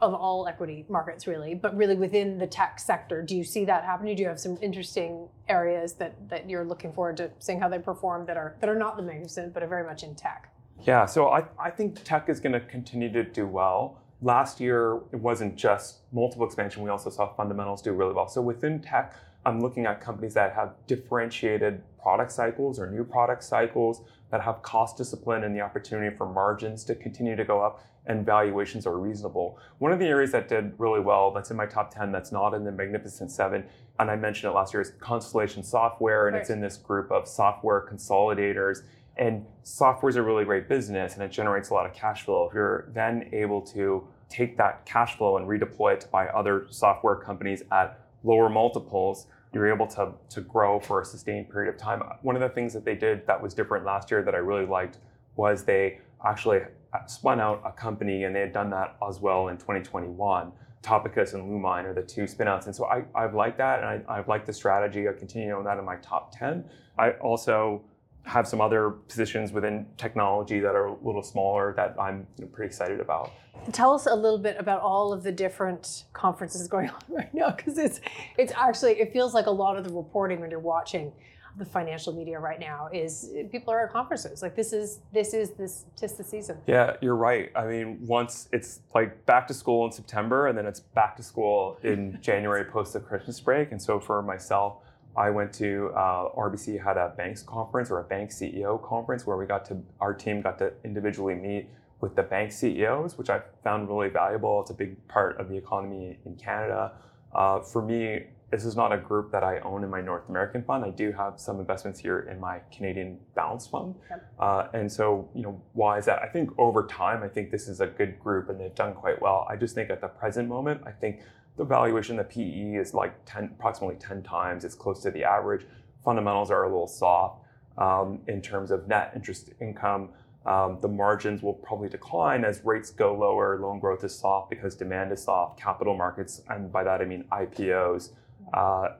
of 0.00 0.14
all 0.14 0.46
equity 0.46 0.84
markets 0.88 1.26
really, 1.26 1.54
but 1.54 1.76
really 1.76 1.94
within 1.94 2.38
the 2.38 2.46
tech 2.46 2.78
sector, 2.78 3.22
do 3.22 3.36
you 3.36 3.44
see 3.44 3.64
that 3.64 3.84
happening? 3.84 4.14
Do 4.16 4.22
you 4.22 4.28
have 4.28 4.40
some 4.40 4.58
interesting 4.62 5.28
areas 5.48 5.94
that 5.94 6.28
that 6.28 6.48
you're 6.48 6.64
looking 6.64 6.92
forward 6.92 7.16
to 7.18 7.30
seeing 7.38 7.60
how 7.60 7.68
they 7.68 7.78
perform 7.78 8.26
that 8.26 8.36
are 8.36 8.56
that 8.60 8.68
are 8.68 8.78
not 8.78 8.96
the 8.96 9.02
magnificent, 9.02 9.52
but 9.52 9.62
are 9.62 9.68
very 9.68 9.84
much 9.84 10.02
in 10.02 10.14
tech? 10.14 10.52
Yeah, 10.82 11.06
so 11.06 11.30
I, 11.30 11.44
I 11.58 11.70
think 11.70 12.02
tech 12.04 12.28
is 12.28 12.38
going 12.38 12.52
to 12.52 12.60
continue 12.60 13.12
to 13.12 13.24
do 13.24 13.46
well. 13.46 14.00
Last 14.22 14.60
year, 14.60 15.00
it 15.12 15.20
wasn't 15.20 15.56
just 15.56 15.98
multiple 16.12 16.46
expansion, 16.46 16.82
we 16.82 16.90
also 16.90 17.10
saw 17.10 17.34
fundamentals 17.34 17.82
do 17.82 17.92
really 17.92 18.14
well. 18.14 18.28
So 18.28 18.40
within 18.40 18.80
tech, 18.80 19.14
I'm 19.44 19.60
looking 19.60 19.86
at 19.86 20.00
companies 20.00 20.34
that 20.34 20.54
have 20.54 20.74
differentiated 20.86 21.82
product 22.00 22.32
cycles 22.32 22.78
or 22.78 22.90
new 22.90 23.04
product 23.04 23.44
cycles 23.44 24.02
that 24.30 24.42
have 24.42 24.62
cost 24.62 24.96
discipline 24.96 25.44
and 25.44 25.54
the 25.54 25.60
opportunity 25.60 26.14
for 26.16 26.26
margins 26.26 26.84
to 26.84 26.94
continue 26.94 27.36
to 27.36 27.44
go 27.44 27.60
up 27.60 27.84
and 28.06 28.24
valuations 28.24 28.86
are 28.86 28.98
reasonable. 28.98 29.58
One 29.78 29.92
of 29.92 29.98
the 29.98 30.06
areas 30.06 30.32
that 30.32 30.48
did 30.48 30.72
really 30.78 31.00
well, 31.00 31.30
that's 31.30 31.50
in 31.50 31.56
my 31.56 31.66
top 31.66 31.94
10, 31.94 32.10
that's 32.10 32.32
not 32.32 32.54
in 32.54 32.64
the 32.64 32.72
Magnificent 32.72 33.30
Seven, 33.30 33.64
and 34.00 34.10
I 34.10 34.16
mentioned 34.16 34.50
it 34.50 34.54
last 34.54 34.72
year, 34.72 34.80
is 34.80 34.92
Constellation 34.98 35.62
Software, 35.62 36.28
and 36.28 36.36
it's 36.36 36.50
in 36.50 36.60
this 36.60 36.76
group 36.76 37.10
of 37.10 37.28
software 37.28 37.86
consolidators. 37.90 38.82
And 39.16 39.44
software 39.64 40.08
is 40.08 40.16
a 40.16 40.22
really 40.22 40.44
great 40.44 40.68
business 40.68 41.14
and 41.14 41.22
it 41.24 41.32
generates 41.32 41.70
a 41.70 41.74
lot 41.74 41.86
of 41.86 41.92
cash 41.92 42.22
flow. 42.22 42.46
If 42.46 42.54
you're 42.54 42.88
then 42.94 43.28
able 43.32 43.60
to 43.62 44.06
take 44.28 44.56
that 44.58 44.86
cash 44.86 45.16
flow 45.16 45.36
and 45.38 45.48
redeploy 45.48 45.94
it 45.94 46.00
to 46.02 46.08
buy 46.08 46.28
other 46.28 46.66
software 46.70 47.16
companies 47.16 47.64
at 47.72 48.00
lower 48.22 48.48
multiples, 48.48 49.26
you're 49.52 49.72
able 49.72 49.86
to, 49.86 50.12
to 50.30 50.40
grow 50.40 50.78
for 50.78 51.00
a 51.00 51.04
sustained 51.04 51.50
period 51.50 51.72
of 51.72 51.80
time. 51.80 52.02
One 52.22 52.36
of 52.36 52.42
the 52.42 52.48
things 52.48 52.72
that 52.74 52.84
they 52.84 52.94
did 52.94 53.26
that 53.26 53.40
was 53.40 53.54
different 53.54 53.84
last 53.84 54.10
year 54.10 54.22
that 54.22 54.34
I 54.34 54.38
really 54.38 54.66
liked 54.66 54.98
was 55.36 55.64
they 55.64 56.00
actually 56.24 56.60
uh, 56.92 57.06
spun 57.06 57.40
out 57.40 57.62
a 57.64 57.72
company 57.72 58.24
and 58.24 58.34
they 58.34 58.40
had 58.40 58.52
done 58.52 58.70
that 58.70 58.96
as 59.06 59.20
well 59.20 59.48
in 59.48 59.56
2021. 59.56 60.52
Topicus 60.82 61.34
and 61.34 61.44
Lumine 61.44 61.84
are 61.84 61.94
the 61.94 62.02
two 62.02 62.24
spinouts. 62.24 62.66
And 62.66 62.74
so 62.74 62.86
I, 62.86 63.04
I've 63.14 63.34
liked 63.34 63.58
that 63.58 63.82
and 63.82 64.04
I, 64.06 64.18
I've 64.18 64.28
liked 64.28 64.46
the 64.46 64.52
strategy. 64.52 65.08
I 65.08 65.12
continue 65.12 65.54
on 65.54 65.64
that 65.64 65.78
in 65.78 65.84
my 65.84 65.96
top 65.96 66.36
10. 66.36 66.64
I 66.98 67.12
also 67.12 67.82
have 68.28 68.46
some 68.46 68.60
other 68.60 68.90
positions 68.90 69.52
within 69.52 69.86
technology 69.96 70.60
that 70.60 70.74
are 70.74 70.86
a 70.86 70.96
little 71.02 71.22
smaller 71.22 71.72
that 71.76 71.96
I'm 71.98 72.26
you 72.36 72.44
know, 72.44 72.50
pretty 72.52 72.68
excited 72.68 73.00
about. 73.00 73.32
Tell 73.72 73.94
us 73.94 74.06
a 74.06 74.14
little 74.14 74.38
bit 74.38 74.56
about 74.58 74.82
all 74.82 75.14
of 75.14 75.22
the 75.22 75.32
different 75.32 76.04
conferences 76.12 76.68
going 76.68 76.90
on 76.90 77.00
right 77.08 77.32
now, 77.32 77.50
because 77.50 77.78
it's 77.78 78.00
it's 78.36 78.52
actually 78.52 79.00
it 79.00 79.12
feels 79.12 79.32
like 79.32 79.46
a 79.46 79.50
lot 79.50 79.76
of 79.76 79.84
the 79.84 79.92
reporting 79.92 80.40
when 80.40 80.50
you're 80.50 80.60
watching 80.60 81.10
the 81.56 81.64
financial 81.64 82.12
media 82.12 82.38
right 82.38 82.60
now 82.60 82.88
is 82.92 83.30
people 83.50 83.72
are 83.72 83.86
at 83.86 83.92
conferences. 83.92 84.42
Like 84.42 84.54
this 84.54 84.72
is 84.72 85.00
this 85.12 85.32
is 85.32 85.50
this 85.52 85.86
tis 85.96 86.12
the 86.12 86.22
season. 86.22 86.58
Yeah, 86.66 86.96
you're 87.00 87.16
right. 87.16 87.50
I 87.56 87.66
mean, 87.66 87.98
once 88.06 88.48
it's 88.52 88.80
like 88.94 89.24
back 89.24 89.48
to 89.48 89.54
school 89.54 89.86
in 89.86 89.92
September 89.92 90.48
and 90.48 90.56
then 90.56 90.66
it's 90.66 90.80
back 90.80 91.16
to 91.16 91.22
school 91.22 91.78
in 91.82 92.18
January 92.22 92.64
post 92.64 92.92
the 92.92 93.00
Christmas 93.00 93.40
break. 93.40 93.72
And 93.72 93.80
so 93.80 93.98
for 93.98 94.22
myself, 94.22 94.82
I 95.18 95.30
went 95.30 95.52
to 95.54 95.90
uh, 95.96 96.30
RBC 96.36 96.82
had 96.82 96.96
a 96.96 97.12
banks 97.16 97.42
conference 97.42 97.90
or 97.90 97.98
a 97.98 98.04
bank 98.04 98.30
CEO 98.30 98.80
conference 98.80 99.26
where 99.26 99.36
we 99.36 99.46
got 99.46 99.64
to 99.66 99.82
our 100.00 100.14
team 100.14 100.40
got 100.40 100.58
to 100.58 100.72
individually 100.84 101.34
meet 101.34 101.68
with 102.00 102.14
the 102.14 102.22
bank 102.22 102.52
CEOs, 102.52 103.18
which 103.18 103.28
I 103.28 103.40
found 103.64 103.88
really 103.88 104.10
valuable. 104.10 104.60
It's 104.60 104.70
a 104.70 104.74
big 104.74 105.08
part 105.08 105.40
of 105.40 105.48
the 105.48 105.56
economy 105.56 106.18
in 106.24 106.36
Canada. 106.36 106.92
Uh, 107.34 107.58
for 107.60 107.82
me, 107.82 108.26
this 108.52 108.64
is 108.64 108.76
not 108.76 108.92
a 108.92 108.96
group 108.96 109.32
that 109.32 109.42
I 109.42 109.58
own 109.60 109.82
in 109.82 109.90
my 109.90 110.00
North 110.00 110.28
American 110.28 110.62
fund. 110.62 110.84
I 110.84 110.90
do 110.90 111.10
have 111.12 111.38
some 111.38 111.58
investments 111.58 111.98
here 111.98 112.20
in 112.20 112.38
my 112.38 112.60
Canadian 112.72 113.18
balance 113.34 113.66
fund. 113.66 113.96
Yep. 114.08 114.34
Uh, 114.38 114.68
and 114.72 114.90
so, 114.90 115.28
you 115.34 115.42
know, 115.42 115.60
why 115.72 115.98
is 115.98 116.04
that? 116.06 116.22
I 116.22 116.28
think 116.28 116.50
over 116.58 116.86
time, 116.86 117.24
I 117.24 117.28
think 117.28 117.50
this 117.50 117.66
is 117.66 117.80
a 117.80 117.88
good 117.88 118.18
group 118.20 118.48
and 118.48 118.58
they've 118.58 118.74
done 118.74 118.94
quite 118.94 119.20
well. 119.20 119.46
I 119.50 119.56
just 119.56 119.74
think 119.74 119.90
at 119.90 120.00
the 120.00 120.08
present 120.08 120.48
moment, 120.48 120.82
I 120.86 120.92
think 120.92 121.20
the 121.58 121.64
valuation, 121.64 122.16
the 122.16 122.24
PE 122.24 122.76
is 122.76 122.94
like 122.94 123.14
10, 123.26 123.50
approximately 123.58 123.96
10 123.96 124.22
times. 124.22 124.64
It's 124.64 124.76
close 124.76 125.02
to 125.02 125.10
the 125.10 125.24
average. 125.24 125.66
Fundamentals 126.04 126.50
are 126.50 126.62
a 126.62 126.68
little 126.68 126.86
soft 126.86 127.42
um, 127.76 128.20
in 128.28 128.40
terms 128.40 128.70
of 128.70 128.86
net 128.86 129.12
interest 129.14 129.50
income. 129.60 130.10
Um, 130.46 130.78
the 130.80 130.88
margins 130.88 131.42
will 131.42 131.54
probably 131.54 131.88
decline 131.88 132.44
as 132.44 132.64
rates 132.64 132.90
go 132.90 133.14
lower. 133.14 133.58
Loan 133.60 133.80
growth 133.80 134.04
is 134.04 134.16
soft 134.16 134.50
because 134.50 134.76
demand 134.76 135.12
is 135.12 135.22
soft. 135.22 135.60
Capital 135.60 135.96
markets, 135.96 136.42
and 136.48 136.72
by 136.72 136.84
that 136.84 137.00
I 137.00 137.04
mean 137.04 137.24
IPOs, 137.32 138.12
uh, 138.54 138.90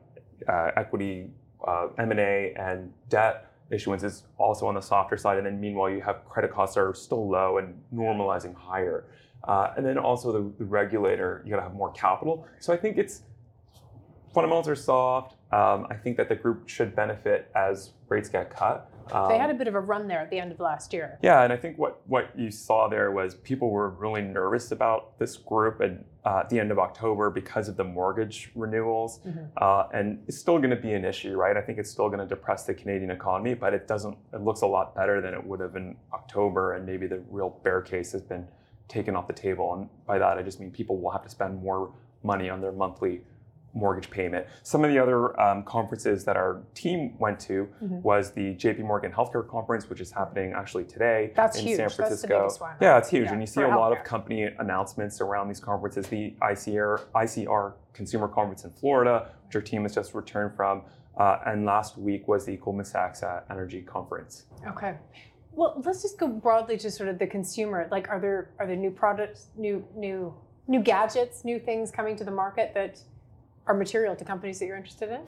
uh, 0.48 0.70
equity, 0.76 1.30
uh, 1.66 1.88
M&A, 1.96 2.54
and 2.58 2.92
debt 3.08 3.52
issuance 3.70 4.02
is 4.02 4.24
also 4.36 4.66
on 4.66 4.74
the 4.74 4.80
softer 4.80 5.16
side. 5.16 5.38
And 5.38 5.46
then 5.46 5.60
meanwhile, 5.60 5.88
you 5.88 6.00
have 6.00 6.24
credit 6.28 6.52
costs 6.52 6.76
are 6.76 6.92
still 6.92 7.28
low 7.30 7.58
and 7.58 7.80
normalizing 7.94 8.54
higher. 8.54 9.04
Uh, 9.44 9.72
and 9.76 9.86
then 9.86 9.98
also 9.98 10.32
the, 10.32 10.52
the 10.58 10.64
regulator, 10.64 11.42
you 11.44 11.50
got 11.50 11.56
to 11.56 11.62
have 11.62 11.74
more 11.74 11.92
capital. 11.92 12.46
So 12.60 12.72
I 12.72 12.76
think 12.76 12.98
it's 12.98 13.22
fundamentals 14.34 14.68
are 14.68 14.74
soft. 14.76 15.36
Um, 15.52 15.86
I 15.90 15.94
think 15.94 16.16
that 16.18 16.28
the 16.28 16.34
group 16.36 16.68
should 16.68 16.94
benefit 16.94 17.50
as 17.54 17.92
rates 18.08 18.28
get 18.28 18.54
cut. 18.54 18.90
Um, 19.10 19.30
They 19.30 19.38
had 19.38 19.48
a 19.48 19.54
bit 19.54 19.68
of 19.68 19.74
a 19.74 19.80
run 19.80 20.06
there 20.06 20.18
at 20.20 20.28
the 20.28 20.38
end 20.38 20.52
of 20.52 20.60
last 20.60 20.92
year. 20.92 21.18
yeah, 21.22 21.42
and 21.42 21.50
I 21.52 21.56
think 21.56 21.78
what, 21.78 22.02
what 22.06 22.38
you 22.38 22.50
saw 22.50 22.88
there 22.88 23.10
was 23.10 23.36
people 23.36 23.70
were 23.70 23.88
really 23.88 24.20
nervous 24.20 24.70
about 24.70 25.18
this 25.18 25.38
group 25.38 25.80
at, 25.80 25.92
uh, 26.26 26.40
at 26.40 26.50
the 26.50 26.60
end 26.60 26.70
of 26.70 26.78
October 26.78 27.30
because 27.30 27.68
of 27.68 27.78
the 27.78 27.84
mortgage 27.84 28.50
renewals. 28.54 29.20
Mhm. 29.26 29.48
Uh, 29.56 29.84
and 29.94 30.22
it's 30.28 30.36
still 30.36 30.58
going 30.58 30.68
to 30.70 30.76
be 30.76 30.92
an 30.92 31.06
issue, 31.06 31.34
right? 31.36 31.56
I 31.56 31.62
think 31.62 31.78
it's 31.78 31.90
still 31.90 32.08
going 32.10 32.20
to 32.20 32.26
depress 32.26 32.64
the 32.66 32.74
Canadian 32.74 33.10
economy, 33.10 33.54
but 33.54 33.72
it 33.72 33.88
doesn't, 33.88 34.18
it 34.34 34.42
looks 34.42 34.60
a 34.60 34.66
lot 34.66 34.94
better 34.94 35.22
than 35.22 35.32
it 35.32 35.42
would 35.42 35.60
have 35.60 35.74
in 35.76 35.96
October. 36.12 36.74
And 36.74 36.84
maybe 36.84 37.06
the 37.06 37.22
real 37.30 37.58
bear 37.64 37.80
case 37.80 38.12
has 38.12 38.20
been 38.20 38.46
taken 38.88 39.14
off 39.14 39.26
the 39.26 39.32
table. 39.34 39.74
And 39.74 39.88
by 40.06 40.18
that, 40.18 40.38
I 40.38 40.42
just 40.42 40.60
mean 40.60 40.70
people 40.70 40.98
will 40.98 41.10
have 41.10 41.22
to 41.22 41.28
spend 41.28 41.62
more 41.62 41.92
money 42.22 42.48
on 42.50 42.60
their 42.60 42.72
monthly 42.72 43.20
mortgage 43.74 44.10
payment. 44.10 44.46
Some 44.62 44.82
of 44.82 44.90
the 44.90 44.98
other 44.98 45.38
um, 45.40 45.62
conferences 45.62 46.24
that 46.24 46.36
our 46.36 46.62
team 46.74 47.16
went 47.18 47.38
to 47.40 47.68
Mhm. 47.82 48.02
was 48.02 48.32
the 48.32 48.54
JP 48.54 48.80
Morgan 48.80 49.12
Healthcare 49.12 49.46
Conference, 49.46 49.88
which 49.90 50.00
is 50.00 50.10
happening 50.10 50.52
actually 50.52 50.84
today 50.84 51.32
That's 51.36 51.58
in 51.58 51.66
huge. 51.66 51.76
San 51.76 51.84
That's 51.84 51.96
the 51.96 52.02
Francisco. 52.02 52.38
biggest 52.40 52.60
one. 52.62 52.74
Yeah, 52.80 52.96
it's 52.98 53.10
huge, 53.10 53.26
Yeah, 53.26 53.32
and 53.32 53.40
you 53.42 53.46
see 53.46 53.60
a 53.62 53.68
lot 53.68 53.92
of 53.92 54.02
company 54.04 54.44
announcements 54.58 55.20
around 55.20 55.48
these 55.48 55.60
conferences. 55.60 56.08
The 56.08 56.34
ICR 56.40 57.00
ICR 57.14 57.74
Consumer 57.92 58.26
Conference 58.26 58.64
in 58.64 58.70
Florida, 58.70 59.28
which 59.46 59.54
our 59.54 59.62
team 59.62 59.82
has 59.82 59.94
just 59.94 60.14
returned 60.14 60.56
from, 60.56 60.82
uh, 61.18 61.38
and 61.46 61.64
last 61.66 61.98
week 61.98 62.26
was 62.26 62.46
the 62.46 62.56
Goldman 62.56 62.86
Sachs 62.86 63.22
uh, 63.22 63.42
Energy 63.50 63.82
Conference. 63.82 64.46
Okay. 64.66 64.96
Well, 65.52 65.80
let's 65.84 66.02
just 66.02 66.18
go 66.18 66.28
broadly 66.28 66.76
to 66.78 66.90
sort 66.90 67.08
of 67.08 67.18
the 67.18 67.26
consumer. 67.26 67.88
Like, 67.90 68.08
are 68.08 68.20
there 68.20 68.50
are 68.58 68.66
there 68.66 68.76
new 68.76 68.90
products, 68.90 69.46
new 69.56 69.84
new 69.94 70.34
new 70.66 70.82
gadgets, 70.82 71.44
new 71.44 71.58
things 71.58 71.90
coming 71.90 72.16
to 72.16 72.24
the 72.24 72.30
market 72.30 72.72
that 72.74 73.00
are 73.66 73.74
material 73.74 74.14
to 74.16 74.24
companies 74.24 74.58
that 74.58 74.66
you're 74.66 74.76
interested 74.76 75.10
in? 75.10 75.20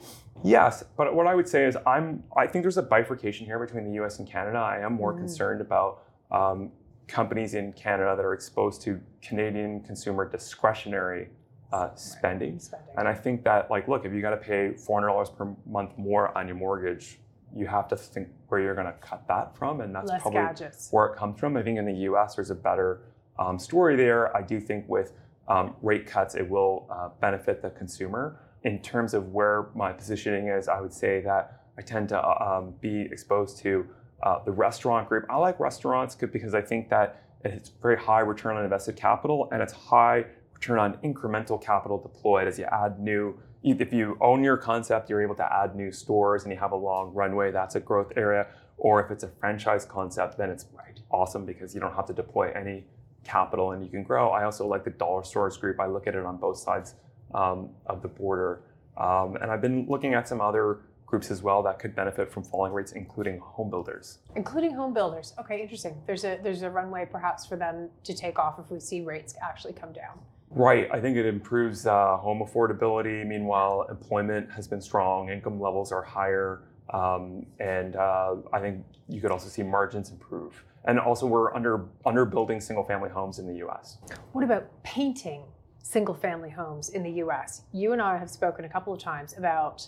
Yes, 0.43 0.83
but 0.97 1.13
what 1.15 1.27
I 1.27 1.35
would 1.35 1.47
say 1.47 1.65
is 1.65 1.77
I'm 1.85 2.23
I 2.37 2.47
think 2.47 2.63
there's 2.63 2.77
a 2.77 2.81
bifurcation 2.83 3.45
here 3.45 3.59
between 3.59 3.83
the 3.85 3.91
U.S. 3.93 4.19
and 4.19 4.27
Canada. 4.27 4.57
I 4.59 4.79
am 4.79 4.93
more 4.93 5.13
Mm. 5.13 5.17
concerned 5.19 5.61
about 5.61 6.03
um, 6.31 6.71
companies 7.07 7.53
in 7.55 7.73
Canada 7.73 8.15
that 8.15 8.23
are 8.23 8.33
exposed 8.33 8.81
to 8.83 8.99
Canadian 9.21 9.81
consumer 9.81 10.27
discretionary 10.29 11.27
uh, 11.73 11.93
spending. 11.95 12.57
Spending. 12.59 12.87
And 12.97 13.07
I 13.07 13.13
think 13.13 13.43
that, 13.43 13.69
like, 13.69 13.87
look, 13.87 14.05
if 14.05 14.13
you 14.13 14.21
got 14.21 14.31
to 14.31 14.37
pay 14.37 14.71
$400 14.77 15.35
per 15.37 15.53
month 15.65 15.97
more 15.97 16.35
on 16.37 16.47
your 16.47 16.55
mortgage, 16.55 17.19
you 17.55 17.67
have 17.67 17.87
to 17.89 17.95
think 17.95 18.29
where 18.47 18.59
you're 18.59 18.75
going 18.75 18.87
to 18.87 18.93
cut 18.93 19.27
that 19.27 19.55
from, 19.57 19.81
and 19.81 19.93
that's 19.93 20.09
Less 20.09 20.21
probably 20.21 20.39
gadgets. 20.39 20.87
where 20.91 21.07
it 21.07 21.17
comes 21.17 21.39
from. 21.39 21.57
I 21.57 21.63
think 21.63 21.77
in 21.77 21.85
the 21.85 22.01
U.S. 22.09 22.35
there's 22.35 22.51
a 22.51 22.55
better 22.55 23.01
um, 23.39 23.59
story 23.59 23.95
there. 23.95 24.35
I 24.35 24.41
do 24.41 24.59
think 24.59 24.87
with 24.87 25.13
um, 25.47 25.75
rate 25.81 26.05
cuts, 26.05 26.35
it 26.35 26.47
will 26.49 26.87
uh, 26.89 27.09
benefit 27.19 27.61
the 27.61 27.69
consumer. 27.71 28.39
In 28.63 28.81
terms 28.81 29.13
of 29.13 29.29
where 29.29 29.69
my 29.75 29.91
positioning 29.91 30.47
is, 30.47 30.67
I 30.67 30.79
would 30.79 30.93
say 30.93 31.21
that 31.21 31.63
I 31.77 31.81
tend 31.81 32.09
to 32.09 32.19
uh, 32.19 32.59
um, 32.59 32.75
be 32.79 33.01
exposed 33.01 33.57
to 33.59 33.85
uh, 34.23 34.43
the 34.45 34.51
restaurant 34.51 35.09
group. 35.09 35.25
I 35.29 35.37
like 35.37 35.59
restaurants 35.59 36.15
because 36.15 36.53
I 36.53 36.61
think 36.61 36.89
that 36.89 37.23
it's 37.43 37.69
very 37.81 37.97
high 37.97 38.19
return 38.19 38.55
on 38.55 38.63
invested 38.63 38.95
capital 38.95 39.49
and 39.51 39.61
it's 39.61 39.73
high 39.73 40.25
return 40.53 40.77
on 40.77 40.97
incremental 40.97 41.61
capital 41.61 41.97
deployed 41.97 42.47
as 42.47 42.59
you 42.59 42.65
add 42.65 42.99
new. 42.99 43.37
If 43.63 43.93
you 43.93 44.17
own 44.21 44.43
your 44.43 44.57
concept, 44.57 45.09
you're 45.09 45.21
able 45.21 45.35
to 45.35 45.53
add 45.53 45.75
new 45.75 45.91
stores 45.91 46.43
and 46.43 46.51
you 46.51 46.59
have 46.59 46.71
a 46.71 46.75
long 46.75 47.13
runway. 47.13 47.51
That's 47.51 47.75
a 47.75 47.79
growth 47.79 48.11
area. 48.15 48.47
Or 48.77 49.03
if 49.03 49.11
it's 49.11 49.23
a 49.23 49.29
franchise 49.39 49.85
concept, 49.85 50.37
then 50.37 50.49
it's 50.49 50.65
awesome 51.11 51.45
because 51.45 51.75
you 51.75 51.79
don't 51.79 51.93
have 51.93 52.07
to 52.07 52.13
deploy 52.13 52.51
any 52.55 52.85
capital 53.23 53.73
and 53.73 53.83
you 53.83 53.89
can 53.89 54.03
grow. 54.03 54.29
I 54.29 54.45
also 54.45 54.65
like 54.65 54.83
the 54.83 54.89
dollar 54.89 55.23
stores 55.23 55.57
group. 55.57 55.79
I 55.79 55.85
look 55.85 56.07
at 56.07 56.15
it 56.15 56.25
on 56.25 56.37
both 56.37 56.57
sides 56.57 56.95
um, 57.35 57.69
of 57.85 58.01
the 58.01 58.07
border. 58.07 58.63
Um, 58.97 59.35
and 59.35 59.51
I've 59.51 59.61
been 59.61 59.85
looking 59.87 60.15
at 60.15 60.27
some 60.27 60.41
other 60.41 60.79
groups 61.05 61.29
as 61.29 61.43
well 61.43 61.61
that 61.61 61.77
could 61.77 61.95
benefit 61.95 62.31
from 62.31 62.43
falling 62.43 62.73
rates, 62.73 62.93
including 62.93 63.37
home 63.39 63.69
builders. 63.69 64.19
Including 64.35 64.73
home 64.73 64.93
builders. 64.93 65.33
Okay, 65.39 65.61
interesting. 65.61 66.01
There's 66.07 66.23
a 66.23 66.39
there's 66.41 66.63
a 66.63 66.69
runway 66.69 67.05
perhaps 67.05 67.45
for 67.45 67.57
them 67.57 67.89
to 68.05 68.13
take 68.13 68.39
off 68.39 68.59
if 68.59 68.71
we 68.71 68.79
see 68.79 69.01
rates 69.01 69.35
actually 69.41 69.73
come 69.73 69.91
down. 69.91 70.19
Right. 70.53 70.89
I 70.91 70.99
think 70.99 71.15
it 71.17 71.25
improves 71.25 71.85
uh, 71.85 72.17
home 72.17 72.39
affordability. 72.39 73.25
Meanwhile, 73.25 73.87
employment 73.89 74.51
has 74.51 74.67
been 74.67 74.81
strong, 74.81 75.29
income 75.29 75.59
levels 75.59 75.91
are 75.91 76.01
higher, 76.01 76.63
um, 76.93 77.45
and 77.59 77.95
uh, 77.95 78.35
I 78.51 78.59
think 78.59 78.83
you 79.07 79.21
could 79.21 79.31
also 79.31 79.47
see 79.47 79.63
margins 79.63 80.11
improve. 80.11 80.63
And 80.85 80.99
also, 80.99 81.25
we're 81.25 81.53
under 81.53 81.85
under 82.05 82.25
building 82.25 82.59
single 82.59 82.83
family 82.83 83.09
homes 83.09 83.39
in 83.39 83.47
the 83.47 83.55
U.S. 83.57 83.99
What 84.33 84.43
about 84.43 84.67
painting 84.83 85.43
single 85.83 86.15
family 86.15 86.49
homes 86.49 86.89
in 86.89 87.03
the 87.03 87.11
US? 87.23 87.61
You 87.71 87.93
and 87.93 88.01
I 88.01 88.17
have 88.17 88.29
spoken 88.29 88.65
a 88.65 88.69
couple 88.69 88.93
of 88.93 88.99
times 88.99 89.37
about 89.37 89.87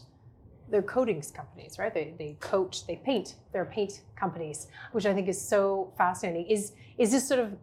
their 0.69 0.81
coatings 0.81 1.29
companies, 1.29 1.77
right? 1.77 1.93
They, 1.93 2.13
they 2.17 2.37
coat, 2.39 2.83
they 2.87 2.95
paint, 2.95 3.35
they're 3.51 3.65
paint 3.65 4.01
companies, 4.15 4.67
which 4.91 5.05
I 5.05 5.13
think 5.13 5.27
is 5.27 5.39
so 5.41 5.93
fascinating. 5.97 6.45
Is 6.45 6.73
is 6.97 7.11
this 7.11 7.27
sort 7.27 7.39
of 7.39 7.53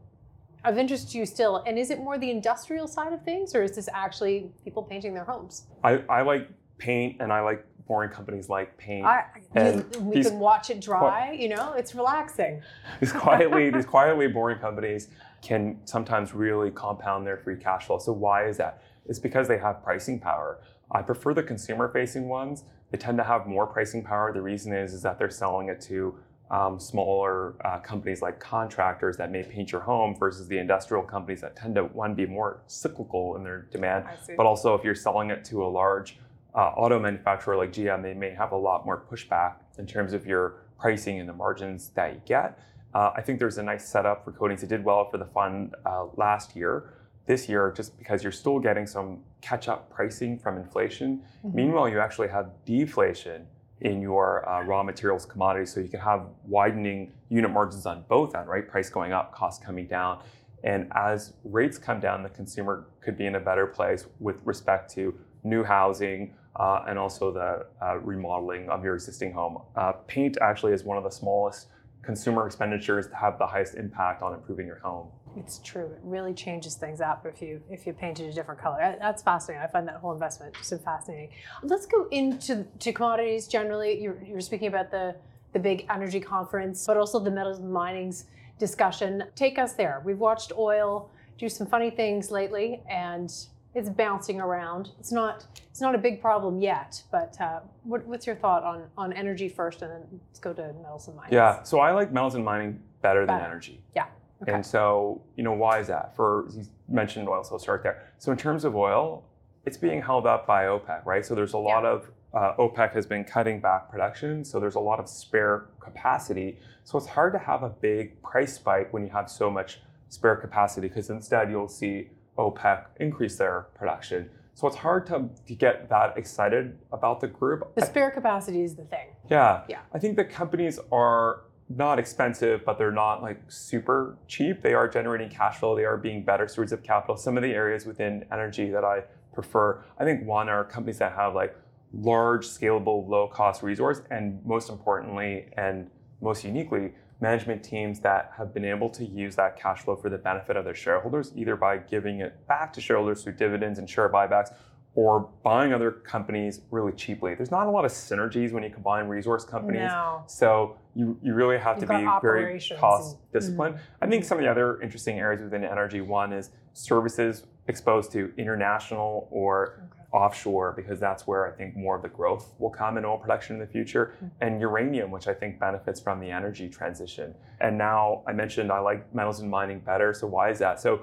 of 0.64 0.79
interest 0.79 1.12
to 1.12 1.19
you 1.19 1.26
still? 1.26 1.62
And 1.67 1.79
is 1.79 1.90
it 1.90 1.99
more 1.99 2.19
the 2.19 2.31
industrial 2.31 2.87
side 2.87 3.12
of 3.12 3.23
things, 3.25 3.55
or 3.55 3.62
is 3.62 3.73
this 3.73 3.88
actually 3.93 4.50
people 4.64 4.83
painting 4.83 5.14
their 5.14 5.25
homes? 5.25 5.64
I, 5.83 6.02
I 6.09 6.23
like 6.23 6.49
paint, 6.79 7.17
and 7.21 7.33
I 7.33 7.40
like 7.40 7.64
boring 7.87 8.11
companies 8.11 8.49
like 8.49 8.76
paint. 8.79 9.05
I, 9.05 9.25
And 9.55 9.85
we 9.97 10.17
these- 10.17 10.29
can 10.29 10.38
watch 10.38 10.71
it 10.71 10.81
dry, 10.81 11.33
you 11.33 11.49
know, 11.49 11.73
it's 11.73 11.95
relaxing. 11.95 12.62
these 13.00 13.12
quietly 13.12 13.71
these 13.71 13.87
quietly 13.97 14.29
boring 14.29 14.59
companies 14.59 15.09
can 15.43 15.79
sometimes 15.87 16.35
really 16.35 16.71
compound 16.71 17.26
their 17.26 17.37
free 17.38 17.57
cash 17.57 17.87
flow. 17.87 17.99
So 17.99 18.12
why 18.12 18.47
is 18.47 18.59
that? 18.59 18.83
It's 19.07 19.19
because 19.19 19.49
they 19.49 19.59
have 19.59 19.83
pricing 19.83 20.21
power. 20.21 20.61
I 20.93 21.02
prefer 21.02 21.35
the 21.35 21.43
consumer 21.43 21.88
facing 21.93 22.29
ones. 22.29 22.64
They 22.90 22.99
tend 22.99 23.17
to 23.19 23.25
have 23.25 23.47
more 23.47 23.67
pricing 23.67 24.05
power. 24.05 24.33
The 24.33 24.43
reason 24.43 24.73
is 24.73 24.93
is 24.93 25.02
that 25.02 25.19
they're 25.19 25.31
selling 25.31 25.69
it 25.69 25.81
to 25.83 26.17
um, 26.50 26.80
smaller 26.80 27.54
uh, 27.64 27.78
companies 27.78 28.23
like 28.23 28.40
contractors 28.40 29.16
that 29.16 29.30
may 29.30 29.42
paint 29.42 29.71
your 29.71 29.80
home 29.80 30.16
versus 30.19 30.49
the 30.49 30.59
industrial 30.59 31.02
companies 31.02 31.40
that 31.40 31.54
tend 31.57 31.75
to 31.76 31.85
one 31.85 32.14
be 32.14 32.26
more 32.26 32.61
cyclical 32.66 33.37
in 33.37 33.45
their 33.45 33.62
demand 33.71 34.04
but 34.37 34.47
also 34.47 34.75
if 34.75 34.83
you're 34.85 34.95
selling 34.95 35.30
it 35.30 35.45
to 35.45 35.64
a 35.64 35.69
large 35.69 36.19
uh, 36.54 36.73
auto 36.76 36.99
manufacturer 36.99 37.57
like 37.57 37.73
GM, 37.73 38.02
they 38.02 38.14
may 38.14 38.30
have 38.30 38.52
a 38.52 38.57
lot 38.57 38.85
more 38.85 39.04
pushback 39.11 39.54
in 39.78 39.87
terms 39.87 40.12
of 40.12 40.26
your 40.26 40.57
pricing 40.78 41.21
and 41.21 41.28
the 41.28 41.33
margins 41.33 41.90
that 41.90 42.12
you 42.12 42.21
get. 42.26 42.59
Uh, 42.92 43.12
I 43.14 43.23
think 43.23 43.38
there's 43.38 43.59
a 43.59 43.62
nice 43.62 43.88
setup 43.88 44.25
for 44.25 44.33
coatings. 44.33 44.62
It 44.64 44.69
did 44.69 44.83
well 44.85 45.09
for 45.09 45.19
the 45.19 45.26
fund 45.26 45.76
uh, 45.87 46.07
last 46.16 46.57
year. 46.57 46.95
This 47.26 47.49
year, 47.49 47.73
just 47.76 47.97
because 47.99 48.25
you're 48.25 48.33
still 48.33 48.59
getting 48.59 48.87
some 48.87 49.21
catch-up 49.40 49.88
pricing 49.90 50.37
from 50.37 50.57
inflation. 50.57 51.23
Mhm. 51.45 51.54
Meanwhile, 51.54 51.88
you 51.88 52.00
actually 52.00 52.26
have 52.28 52.50
deflation 52.64 53.47
in 53.80 54.02
your 54.02 54.49
uh, 54.49 54.62
raw 54.62 54.82
materials 54.82 55.25
commodities, 55.25 55.72
so 55.72 55.80
you 55.80 55.88
can 55.88 56.00
have 56.00 56.26
widening 56.46 57.12
unit 57.28 57.50
margins 57.50 57.87
on 57.87 58.04
both 58.08 58.34
end, 58.34 58.49
right? 58.49 58.68
Price 58.68 58.90
going 58.90 59.12
up, 59.12 59.34
cost 59.34 59.64
coming 59.64 59.87
down. 59.87 60.22
And 60.62 60.88
as 60.94 61.32
rates 61.44 61.78
come 61.78 62.00
down, 62.00 62.22
the 62.22 62.28
consumer 62.28 62.88
could 63.00 63.16
be 63.16 63.26
in 63.26 63.37
a 63.37 63.40
better 63.40 63.66
place 63.66 64.06
with 64.18 64.40
respect 64.44 64.92
to 64.94 65.14
new 65.42 65.64
housing 65.64 66.34
uh, 66.56 66.84
and 66.87 66.99
also 66.99 67.32
the 67.32 67.66
uh, 67.82 67.99
remodeling 67.99 68.68
of 68.68 68.84
your 68.84 68.94
existing 68.94 69.32
home. 69.32 69.62
Uh, 69.76 69.92
paint 70.06 70.37
actually 70.42 70.72
is 70.72 70.84
one 70.84 70.99
of 70.99 71.04
the 71.04 71.10
smallest 71.10 71.68
consumer 72.02 72.47
expenditures 72.47 73.07
to 73.09 73.16
have 73.16 73.38
the 73.38 73.47
highest 73.47 73.75
impact 73.75 74.23
on 74.23 74.35
improving 74.35 74.66
your 74.66 74.78
home. 74.78 75.09
It's 75.37 75.61
true. 75.61 75.87
It 75.87 76.00
really 76.02 76.35
changes 76.35 76.75
things 76.75 77.00
up 77.00 77.25
if 77.25 77.40
you 77.40 77.62
if 77.71 77.87
you 77.87 77.92
paint 77.92 78.19
it 78.19 78.28
a 78.28 78.33
different 78.33 78.61
color. 78.61 78.97
That's 78.99 79.23
fascinating. 79.23 79.62
I 79.62 79.69
find 79.69 79.87
that 79.87 79.97
whole 79.97 80.12
investment 80.12 80.57
so 80.62 80.76
fascinating. 80.78 81.30
Let's 81.62 81.87
go 81.87 82.09
into 82.11 82.66
to 82.80 82.92
commodities 82.92 83.47
generally. 83.47 84.02
You're, 84.02 84.21
you're 84.25 84.40
speaking 84.40 84.69
about 84.69 84.90
the 84.90 85.14
the 85.52 85.59
big 85.59 85.87
energy 85.90 86.21
conference, 86.21 86.87
but 86.87 86.97
also 86.97 87.19
the 87.21 87.30
metals 87.30 87.59
and 87.59 87.73
mining's 87.73 88.25
discussion. 88.59 89.25
Take 89.35 89.59
us 89.59 89.75
there. 89.75 90.02
We've 90.04 90.19
watched 90.19 90.52
oil 90.57 91.11
do 91.38 91.49
some 91.49 91.66
funny 91.66 91.90
things 91.90 92.30
lately, 92.30 92.83
and 92.88 93.33
it's 93.75 93.89
bouncing 93.89 94.41
around. 94.41 94.91
It's 94.99 95.12
not 95.12 95.47
it's 95.71 95.81
not 95.81 95.95
a 95.95 95.99
big 95.99 96.21
problem 96.21 96.61
yet. 96.61 97.03
But 97.11 97.37
uh, 97.41 97.61
what, 97.85 98.05
what's 98.07 98.27
your 98.27 98.37
thought 98.37 98.65
on 98.65 98.85
on 98.97 99.12
energy 99.12 99.49
first, 99.49 99.83
and 99.83 99.91
then 99.91 100.03
let's 100.29 100.41
go 100.41 100.53
to 100.53 100.73
metals 100.83 101.09
and 101.09 101.17
mining. 101.17 101.35
Yeah, 101.35 101.62
so 101.62 101.79
I 101.81 101.93
like 101.93 102.12
metals 102.12 102.35
and 102.35 102.45
mining 102.45 102.81
better 103.03 103.27
than 103.27 103.41
energy. 103.41 103.83
Yeah, 103.95 104.07
okay. 104.43 104.53
And 104.53 104.65
so, 104.67 105.23
you 105.37 105.45
know, 105.45 105.53
why 105.53 105.79
is 105.79 105.87
that? 105.87 106.15
For 106.17 106.47
you 106.55 106.65
mentioned 106.89 107.29
oil, 107.29 107.45
so 107.45 107.53
I'll 107.55 107.59
start 107.59 107.83
there. 107.83 108.12
So 108.19 108.33
in 108.33 108.39
terms 108.39 108.65
of 108.65 108.75
oil, 108.77 109.25
it's 109.65 109.77
being 109.77 110.03
held 110.03 110.27
up 110.27 110.47
by 110.47 110.65
OPEC, 110.65 111.05
right? 111.07 111.25
So 111.25 111.35
there's 111.35 111.53
a 111.53 111.59
lot 111.59 111.85
Yeah. 111.85 111.91
of 111.91 112.11
uh, 112.33 112.55
OPEC 112.59 112.93
has 112.93 113.07
been 113.07 113.25
cutting 113.25 113.61
back 113.61 113.91
production, 113.91 114.45
so 114.45 114.61
there's 114.61 114.77
a 114.77 114.81
lot 114.81 115.00
of 115.00 115.09
spare 115.09 115.67
capacity. 115.81 116.59
So 116.85 116.97
it's 116.99 117.07
hard 117.09 117.33
to 117.33 117.39
have 117.39 117.62
a 117.62 117.69
big 117.69 118.21
price 118.23 118.55
spike 118.55 118.93
when 118.93 119.03
you 119.05 119.11
have 119.11 119.29
so 119.31 119.50
much 119.50 119.81
spare 120.09 120.37
capacity, 120.37 120.89
because 120.89 121.11
instead 121.11 121.50
you'll 121.50 121.69
see 121.69 122.11
OPEC 122.38 122.87
increase 122.99 123.37
their 123.37 123.66
production. 123.75 124.30
So 124.54 124.66
it's 124.66 124.76
hard 124.76 125.06
to, 125.06 125.28
to 125.46 125.54
get 125.54 125.88
that 125.88 126.18
excited 126.18 126.78
about 126.92 127.20
the 127.20 127.28
group. 127.28 127.75
The 127.75 127.87
spare 127.87 128.10
capacity 128.10 128.62
is 128.62 128.75
the 128.75 128.84
thing. 128.84 129.08
yeah. 129.30 129.62
Yeah. 129.68 129.80
I 129.94 129.99
think 129.99 130.16
the 130.16 130.25
companies 130.25 130.78
are 130.92 131.42
not 131.68 131.99
expensive, 131.99 132.64
but 132.64 132.76
they're 132.76 132.90
not 132.90 133.22
like 133.22 133.40
super 133.49 134.18
cheap. 134.26 134.60
They 134.60 134.75
are 134.75 134.88
generating 134.88 135.30
cash 135.30 135.58
flow. 135.58 135.76
They 135.76 135.84
are 135.84 135.96
being 135.96 136.25
better 136.25 136.49
stewards 136.49 136.72
of 136.72 136.82
capital. 136.82 137.16
Some 137.16 137.37
of 137.37 137.42
the 137.42 137.52
areas 137.52 137.87
within 137.87 138.25
energy 138.32 138.70
that 138.70 138.84
I 138.84 139.04
prefer, 139.32 139.82
I 139.99 140.04
think 140.04 140.26
one 140.26 140.49
are 140.49 140.64
companies 140.64 140.99
that 140.99 141.12
have 141.12 141.34
like 141.34 141.56
large, 141.92 142.46
scalable, 142.46 143.08
low 143.08 143.28
cost 143.28 143.62
resource, 143.62 144.02
and 144.10 144.44
most 144.44 144.68
importantly, 144.68 145.46
and 145.56 145.88
most 146.20 146.44
uniquely, 146.44 146.92
management 147.21 147.62
teams 147.62 148.00
that 148.00 148.33
have 148.37 148.55
been 148.55 148.65
able 148.65 148.89
to 148.91 149.05
use 149.05 149.37
that 149.37 149.59
cash 149.59 149.81
flow 149.83 149.97
for 149.97 150.09
the 150.09 150.19
benefit 150.19 150.57
of 150.57 150.65
their 150.65 150.75
shareholders, 150.75 151.33
either 151.37 151.57
by 151.57 151.77
giving 151.77 152.21
it 152.21 152.47
back 152.49 152.73
to 152.73 152.81
shareholders 152.81 153.23
through 153.23 153.35
dividends 153.35 153.79
and 153.79 153.89
share 153.89 154.09
buybacks, 154.09 154.55
or 154.95 155.31
buying 155.45 155.73
other 155.73 155.91
companies 155.93 156.62
really 156.71 156.93
cheaply. 156.93 157.35
There's 157.35 157.50
not 157.50 157.67
a 157.67 157.71
lot 157.71 157.85
of 157.85 157.93
synergies 157.93 158.53
when 158.53 158.62
you 158.65 158.71
combine 158.71 159.07
resource 159.07 159.45
companies. 159.45 159.83
No. 159.83 160.25
So 160.27 160.79
you, 160.95 161.17
you 161.23 161.35
really 161.35 161.59
have 161.59 161.77
You've 161.77 161.89
to 161.89 161.99
be 161.99 162.09
very 162.23 162.61
cost 162.79 163.17
and- 163.17 163.33
disciplined. 163.33 163.79
I 164.03 164.09
think 164.09 164.25
some 164.25 164.39
of 164.39 164.45
the 164.45 164.50
other 164.50 164.81
interesting 164.81 165.19
areas 165.19 165.43
within 165.43 165.62
energy, 165.65 166.00
one 166.00 166.33
is 166.33 166.50
services 166.73 167.45
exposed 167.69 168.11
to 168.12 168.33
international 168.37 169.29
or. 169.31 169.89
Offshore 170.12 170.73
because 170.76 170.99
that's 170.99 171.26
where 171.26 171.47
I 171.47 171.52
think 171.57 171.76
more 171.76 171.97
of 171.97 172.02
the 172.02 172.09
growth 172.09 172.52
will 172.59 172.71
come 172.71 172.99
in 172.99 173.05
oil 173.05 173.19
production 173.19 173.57
in 173.57 173.61
the 173.61 173.67
future, 173.67 174.14
mm-hmm. 174.17 174.26
and 174.40 174.61
uranium, 174.61 175.11
which 175.11 175.29
I 175.29 175.35
think 175.35 175.61
benefits 175.61 176.00
from 176.00 176.21
the 176.21 176.31
energy 176.31 176.69
transition. 176.69 177.35
And 177.61 177.79
now 177.79 178.23
I 178.26 178.33
mentioned 178.33 178.73
I 178.73 178.81
like 178.81 179.14
metals 179.14 179.40
and 179.40 179.50
mining 179.50 179.81
better. 179.81 180.12
So 180.12 180.26
why 180.26 180.50
is 180.50 180.59
that? 180.59 180.81
So 180.81 181.02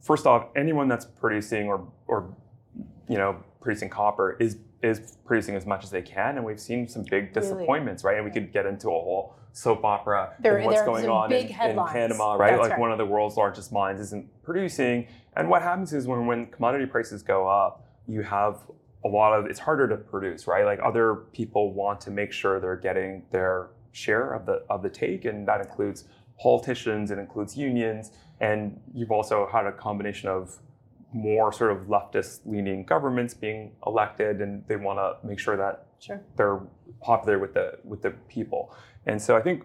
first 0.00 0.26
off, 0.26 0.48
anyone 0.56 0.88
that's 0.88 1.04
producing 1.04 1.68
or 1.68 1.86
or 2.06 2.34
you 3.08 3.16
know 3.16 3.42
producing 3.60 3.88
copper 3.88 4.36
is 4.40 4.58
is 4.82 5.16
producing 5.24 5.56
as 5.56 5.66
much 5.66 5.84
as 5.84 5.90
they 5.90 6.02
can, 6.02 6.36
and 6.36 6.44
we've 6.44 6.60
seen 6.60 6.88
some 6.88 7.04
big 7.10 7.32
disappointments, 7.32 8.04
really? 8.04 8.14
right? 8.14 8.24
And 8.24 8.32
we 8.32 8.40
could 8.40 8.52
get 8.52 8.66
into 8.66 8.88
a 8.88 8.90
whole 8.90 9.34
soap 9.52 9.84
opera 9.84 10.34
there, 10.40 10.60
what's 10.60 10.82
going 10.82 11.08
on 11.08 11.32
in, 11.32 11.48
in, 11.48 11.52
Panama, 11.52 12.34
right? 12.34 12.50
That's 12.50 12.60
like 12.60 12.70
right. 12.72 12.78
one 12.78 12.92
of 12.92 12.98
the 12.98 13.06
world's 13.06 13.36
largest 13.36 13.72
mines 13.72 14.00
isn't 14.00 14.28
producing, 14.42 15.06
and 15.36 15.48
what 15.48 15.62
happens 15.62 15.92
is 15.92 16.06
when 16.06 16.26
when 16.26 16.46
commodity 16.46 16.86
prices 16.86 17.22
go 17.22 17.48
up, 17.48 17.87
you 18.08 18.22
have 18.22 18.62
a 19.04 19.08
lot 19.08 19.38
of 19.38 19.46
it's 19.46 19.60
harder 19.60 19.86
to 19.88 19.96
produce, 19.96 20.46
right? 20.46 20.64
Like 20.64 20.80
other 20.82 21.14
people 21.32 21.72
want 21.72 22.00
to 22.02 22.10
make 22.10 22.32
sure 22.32 22.58
they're 22.58 22.76
getting 22.76 23.24
their 23.30 23.68
share 23.92 24.32
of 24.32 24.46
the 24.46 24.62
of 24.68 24.82
the 24.82 24.90
take, 24.90 25.24
and 25.24 25.46
that 25.46 25.60
includes 25.60 26.04
politicians, 26.40 27.10
it 27.10 27.18
includes 27.18 27.56
unions, 27.56 28.10
and 28.40 28.80
you've 28.94 29.10
also 29.12 29.48
had 29.52 29.66
a 29.66 29.72
combination 29.72 30.28
of 30.28 30.58
more 31.12 31.52
sort 31.52 31.72
of 31.72 31.86
leftist 31.86 32.40
leaning 32.44 32.84
governments 32.84 33.32
being 33.32 33.72
elected 33.86 34.42
and 34.42 34.62
they 34.68 34.76
want 34.76 34.98
to 34.98 35.26
make 35.26 35.38
sure 35.38 35.56
that 35.56 35.86
sure. 36.00 36.20
they're 36.36 36.60
popular 37.00 37.38
with 37.38 37.54
the 37.54 37.78
with 37.84 38.02
the 38.02 38.10
people. 38.28 38.74
And 39.06 39.20
so 39.20 39.36
I 39.36 39.40
think 39.40 39.64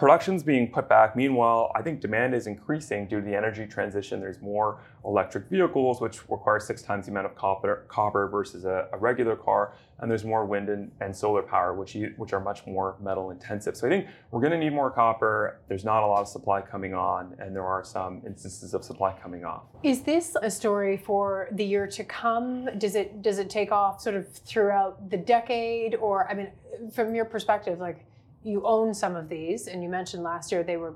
production's 0.00 0.42
being 0.42 0.66
put 0.66 0.88
back. 0.88 1.14
Meanwhile, 1.14 1.70
I 1.76 1.82
think 1.82 2.00
demand 2.00 2.34
is 2.34 2.46
increasing 2.46 3.06
due 3.06 3.20
to 3.20 3.26
the 3.26 3.36
energy 3.36 3.66
transition. 3.66 4.18
There's 4.18 4.40
more 4.40 4.80
electric 5.04 5.50
vehicles, 5.50 6.00
which 6.00 6.22
require 6.30 6.58
six 6.58 6.80
times 6.80 7.04
the 7.04 7.12
amount 7.12 7.26
of 7.26 7.36
copper, 7.36 7.84
copper 7.88 8.26
versus 8.26 8.64
a, 8.64 8.88
a 8.94 8.96
regular 8.96 9.36
car, 9.36 9.74
and 9.98 10.10
there's 10.10 10.24
more 10.24 10.46
wind 10.46 10.70
and, 10.70 10.90
and 11.02 11.14
solar 11.14 11.42
power, 11.42 11.74
which 11.74 11.94
you, 11.94 12.14
which 12.16 12.32
are 12.32 12.40
much 12.40 12.66
more 12.66 12.96
metal 12.98 13.30
intensive. 13.30 13.76
So 13.76 13.86
I 13.86 13.90
think 13.90 14.06
we're 14.30 14.40
going 14.40 14.52
to 14.52 14.58
need 14.58 14.72
more 14.72 14.90
copper. 14.90 15.60
There's 15.68 15.84
not 15.84 16.02
a 16.02 16.06
lot 16.06 16.22
of 16.22 16.28
supply 16.28 16.62
coming 16.62 16.94
on, 16.94 17.36
and 17.38 17.54
there 17.54 17.66
are 17.66 17.84
some 17.84 18.22
instances 18.26 18.72
of 18.72 18.82
supply 18.82 19.12
coming 19.22 19.44
off. 19.44 19.64
Is 19.82 20.00
this 20.00 20.34
a 20.40 20.50
story 20.50 20.96
for 20.96 21.48
the 21.52 21.64
year 21.64 21.86
to 21.88 22.04
come? 22.04 22.70
Does 22.78 22.94
it 22.94 23.20
does 23.20 23.38
it 23.38 23.50
take 23.50 23.70
off 23.70 24.00
sort 24.00 24.16
of 24.16 24.26
throughout 24.32 25.10
the 25.10 25.18
decade, 25.18 25.94
or 25.96 26.26
I 26.30 26.32
mean, 26.32 26.52
from 26.90 27.14
your 27.14 27.26
perspective, 27.26 27.80
like 27.80 28.06
you 28.42 28.62
own 28.64 28.94
some 28.94 29.16
of 29.16 29.28
these, 29.28 29.66
and 29.66 29.82
you 29.82 29.88
mentioned 29.88 30.22
last 30.22 30.50
year 30.52 30.62
they 30.62 30.76
were 30.76 30.94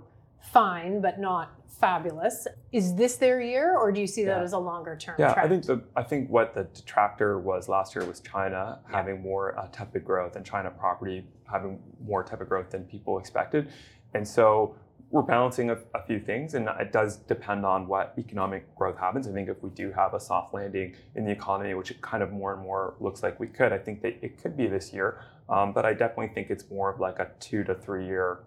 fine 0.53 1.01
but 1.01 1.19
not 1.19 1.53
fabulous. 1.81 2.47
Is 2.73 2.95
this 2.95 3.17
their 3.17 3.41
year, 3.41 3.77
or 3.77 3.93
do 3.93 4.01
you 4.01 4.07
see 4.07 4.25
that 4.25 4.43
as 4.43 4.53
a 4.53 4.59
longer 4.59 4.97
term? 4.97 5.17
Yeah, 5.19 5.35
trend? 5.35 5.47
I 5.47 5.49
think 5.49 5.67
the 5.67 5.83
I 5.97 6.03
think 6.03 6.31
what 6.31 6.55
the 6.55 6.65
detractor 6.65 7.39
was 7.39 7.69
last 7.69 7.95
year 7.95 8.05
was 8.05 8.21
China 8.21 8.81
yeah. 8.89 8.97
having 8.97 9.21
more 9.21 9.59
uh, 9.59 9.69
tepid 9.73 10.05
growth 10.05 10.37
and 10.37 10.45
China 10.45 10.71
property 10.71 11.27
having 11.51 11.79
more 12.03 12.23
tepid 12.25 12.49
growth 12.49 12.71
than 12.71 12.85
people 12.85 13.19
expected, 13.19 13.69
and 14.15 14.27
so 14.27 14.77
we're 15.15 15.23
balancing 15.23 15.71
a, 15.71 15.79
a, 15.95 16.03
few 16.05 16.19
things, 16.19 16.55
and 16.55 16.69
it 16.81 16.91
does 16.91 17.19
depend 17.19 17.65
on 17.65 17.87
what 17.87 18.15
economic 18.19 18.75
growth 18.75 18.99
happens. 18.99 19.29
I 19.29 19.33
think 19.33 19.49
if 19.49 19.63
we 19.63 19.71
do 19.71 19.93
have 19.93 20.13
a 20.13 20.19
soft 20.19 20.53
landing 20.53 20.97
in 21.15 21.25
the 21.25 21.31
economy, 21.31 21.73
which 21.75 21.93
it 21.93 22.01
kind 22.01 22.21
of 22.21 22.33
more 22.33 22.53
and 22.53 22.61
more 22.61 22.95
looks 22.99 23.23
like 23.23 23.39
we 23.39 23.47
could, 23.47 23.73
I 23.73 23.79
think 23.79 24.03
that 24.03 24.17
it 24.23 24.43
could 24.43 24.57
be 24.57 24.67
this 24.67 24.93
year. 24.93 25.21
Um, 25.49 25.73
but 25.73 25.87
I 25.87 25.93
definitely 25.93 26.35
think 26.35 26.51
it's 26.51 26.69
more 26.69 26.93
of 26.93 26.99
like 26.99 27.21
a 27.21 27.29
two 27.39 27.63
to 27.63 27.77
three 27.77 28.05
year 28.05 28.41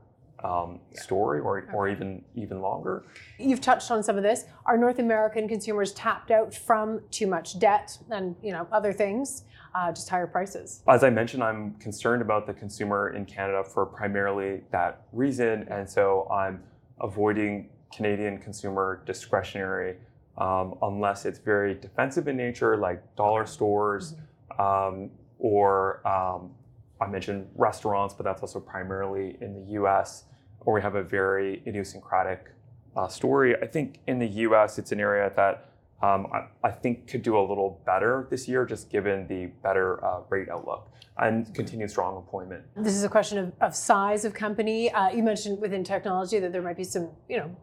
um, 0.43 0.79
yeah. 0.91 1.01
story, 1.01 1.39
or 1.39 1.59
okay. 1.59 1.71
or 1.73 1.89
even 1.89 2.23
even 2.35 2.61
longer. 2.61 3.05
You've 3.39 3.61
touched 3.61 3.91
on 3.91 4.03
some 4.03 4.17
of 4.17 4.23
this. 4.23 4.45
Are 4.65 4.77
North 4.77 4.99
American 4.99 5.47
consumers 5.47 5.93
tapped 5.93 6.31
out 6.31 6.53
from 6.53 7.01
too 7.11 7.27
much 7.27 7.59
debt 7.59 7.97
and 8.09 8.35
you 8.41 8.51
know 8.51 8.67
other 8.71 8.93
things, 8.93 9.43
uh, 9.75 9.91
just 9.91 10.09
higher 10.09 10.27
prices? 10.27 10.83
As 10.87 11.03
I 11.03 11.09
mentioned, 11.09 11.43
I'm 11.43 11.73
concerned 11.75 12.21
about 12.21 12.45
the 12.45 12.53
consumer 12.53 13.09
in 13.09 13.25
Canada 13.25 13.63
for 13.63 13.85
primarily 13.85 14.61
that 14.71 15.03
reason, 15.11 15.67
and 15.69 15.89
so 15.89 16.27
I'm 16.31 16.63
avoiding 17.01 17.69
Canadian 17.91 18.37
consumer 18.37 19.01
discretionary 19.05 19.95
um, 20.37 20.75
unless 20.81 21.25
it's 21.25 21.39
very 21.39 21.73
defensive 21.73 22.27
in 22.27 22.37
nature, 22.37 22.77
like 22.77 23.03
dollar 23.15 23.45
stores 23.45 24.15
mm-hmm. 24.51 24.61
um, 24.61 25.09
or 25.39 26.05
um, 26.07 26.51
I 26.99 27.07
mentioned 27.07 27.49
restaurants, 27.55 28.13
but 28.13 28.23
that's 28.23 28.41
also 28.41 28.59
primarily 28.59 29.37
in 29.41 29.53
the 29.53 29.71
US, 29.81 30.25
where 30.59 30.73
we 30.73 30.81
have 30.81 30.95
a 30.95 31.03
very 31.03 31.61
idiosyncratic 31.67 32.51
uh, 32.95 33.07
story. 33.07 33.55
I 33.61 33.67
think 33.67 33.99
in 34.07 34.19
the 34.19 34.27
US, 34.27 34.79
it's 34.79 34.91
an 34.91 34.99
area 34.99 35.31
that 35.35 35.69
um, 36.01 36.27
I, 36.31 36.67
I, 36.67 36.71
think 36.71 37.07
could 37.07 37.23
do 37.23 37.35
a 37.37 37.41
little 37.41 37.81
better 37.83 38.27
this 38.29 38.47
year, 38.47 38.65
just 38.65 38.91
given 38.91 39.27
the 39.27 39.47
better 39.63 40.03
uh, 40.05 40.21
rate 40.29 40.47
outlook 40.47 40.91
and 41.17 41.51
continued 41.55 41.89
strong 41.89 42.15
employment. 42.15 42.63
This 42.75 42.93
is 42.93 43.03
a 43.03 43.09
question 43.09 43.39
of, 43.39 43.51
of 43.61 43.75
size 43.75 44.23
of 44.23 44.35
company. 44.35 44.91
Uh, 44.91 45.09
you 45.09 45.23
mentioned 45.23 45.59
within 45.59 45.83
technology 45.83 46.37
that 46.37 46.51
there 46.51 46.61
might 46.61 46.77
be 46.77 46.83
some, 46.83 47.09
you 47.27 47.37
know, 47.37 47.55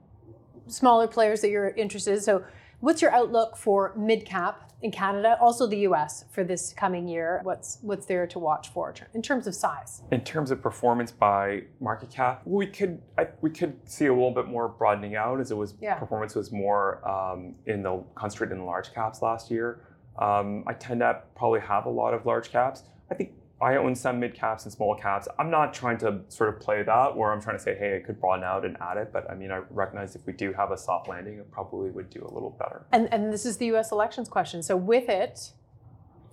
smaller 0.66 1.06
players 1.06 1.40
that 1.42 1.50
you're 1.50 1.68
interested 1.68 2.14
in. 2.14 2.20
So, 2.20 2.44
what's 2.84 3.00
your 3.00 3.12
outlook 3.12 3.56
for 3.56 3.94
mid 3.96 4.24
cap 4.26 4.70
in 4.82 4.90
Canada, 4.90 5.38
also 5.40 5.66
the 5.66 5.78
US 5.78 6.26
for 6.30 6.44
this 6.44 6.74
coming 6.74 7.08
year. 7.08 7.40
What's 7.42 7.78
what's 7.80 8.04
there 8.04 8.26
to 8.26 8.38
watch 8.38 8.68
for 8.68 8.94
in 9.14 9.22
terms 9.22 9.46
of 9.46 9.54
size? 9.54 10.02
In 10.12 10.20
terms 10.20 10.50
of 10.50 10.60
performance 10.60 11.10
by 11.10 11.62
market 11.80 12.10
cap, 12.10 12.42
we 12.44 12.66
could 12.66 13.00
I, 13.16 13.28
we 13.40 13.48
could 13.48 13.76
see 13.88 14.06
a 14.06 14.12
little 14.12 14.30
bit 14.30 14.46
more 14.46 14.68
broadening 14.68 15.16
out 15.16 15.40
as 15.40 15.50
it 15.50 15.56
was 15.56 15.74
yeah. 15.80 15.94
performance 15.94 16.34
was 16.34 16.52
more 16.52 17.06
um, 17.08 17.54
in 17.64 17.82
the 17.82 18.04
concentrated 18.14 18.58
in 18.58 18.66
large 18.66 18.92
caps 18.92 19.22
last 19.22 19.50
year. 19.50 19.80
Um, 20.18 20.64
I 20.66 20.74
tend 20.74 21.00
to 21.00 21.22
probably 21.34 21.60
have 21.60 21.86
a 21.86 21.90
lot 21.90 22.12
of 22.12 22.26
large 22.26 22.52
caps. 22.52 22.82
I 23.10 23.14
think 23.14 23.32
I 23.64 23.76
own 23.76 23.94
some 23.94 24.20
mid 24.20 24.34
caps 24.34 24.64
and 24.64 24.72
small 24.72 24.94
caps. 24.94 25.26
I'm 25.38 25.50
not 25.50 25.72
trying 25.72 25.96
to 25.98 26.20
sort 26.28 26.50
of 26.50 26.60
play 26.60 26.82
that 26.82 27.16
where 27.16 27.32
I'm 27.32 27.40
trying 27.40 27.56
to 27.56 27.62
say, 27.62 27.74
hey, 27.74 27.96
it 27.96 28.04
could 28.04 28.20
broaden 28.20 28.44
out 28.44 28.66
and 28.66 28.76
add 28.78 28.98
it. 28.98 29.10
But 29.10 29.30
I 29.30 29.34
mean, 29.34 29.50
I 29.50 29.62
recognize 29.70 30.14
if 30.14 30.26
we 30.26 30.34
do 30.34 30.52
have 30.52 30.70
a 30.70 30.76
soft 30.76 31.08
landing, 31.08 31.38
it 31.38 31.50
probably 31.50 31.90
would 31.90 32.10
do 32.10 32.20
a 32.20 32.30
little 32.30 32.50
better. 32.50 32.84
And, 32.92 33.10
and 33.10 33.32
this 33.32 33.46
is 33.46 33.56
the 33.56 33.64
US 33.74 33.90
elections 33.90 34.28
question. 34.28 34.62
So 34.62 34.76
with 34.76 35.08
it, 35.08 35.52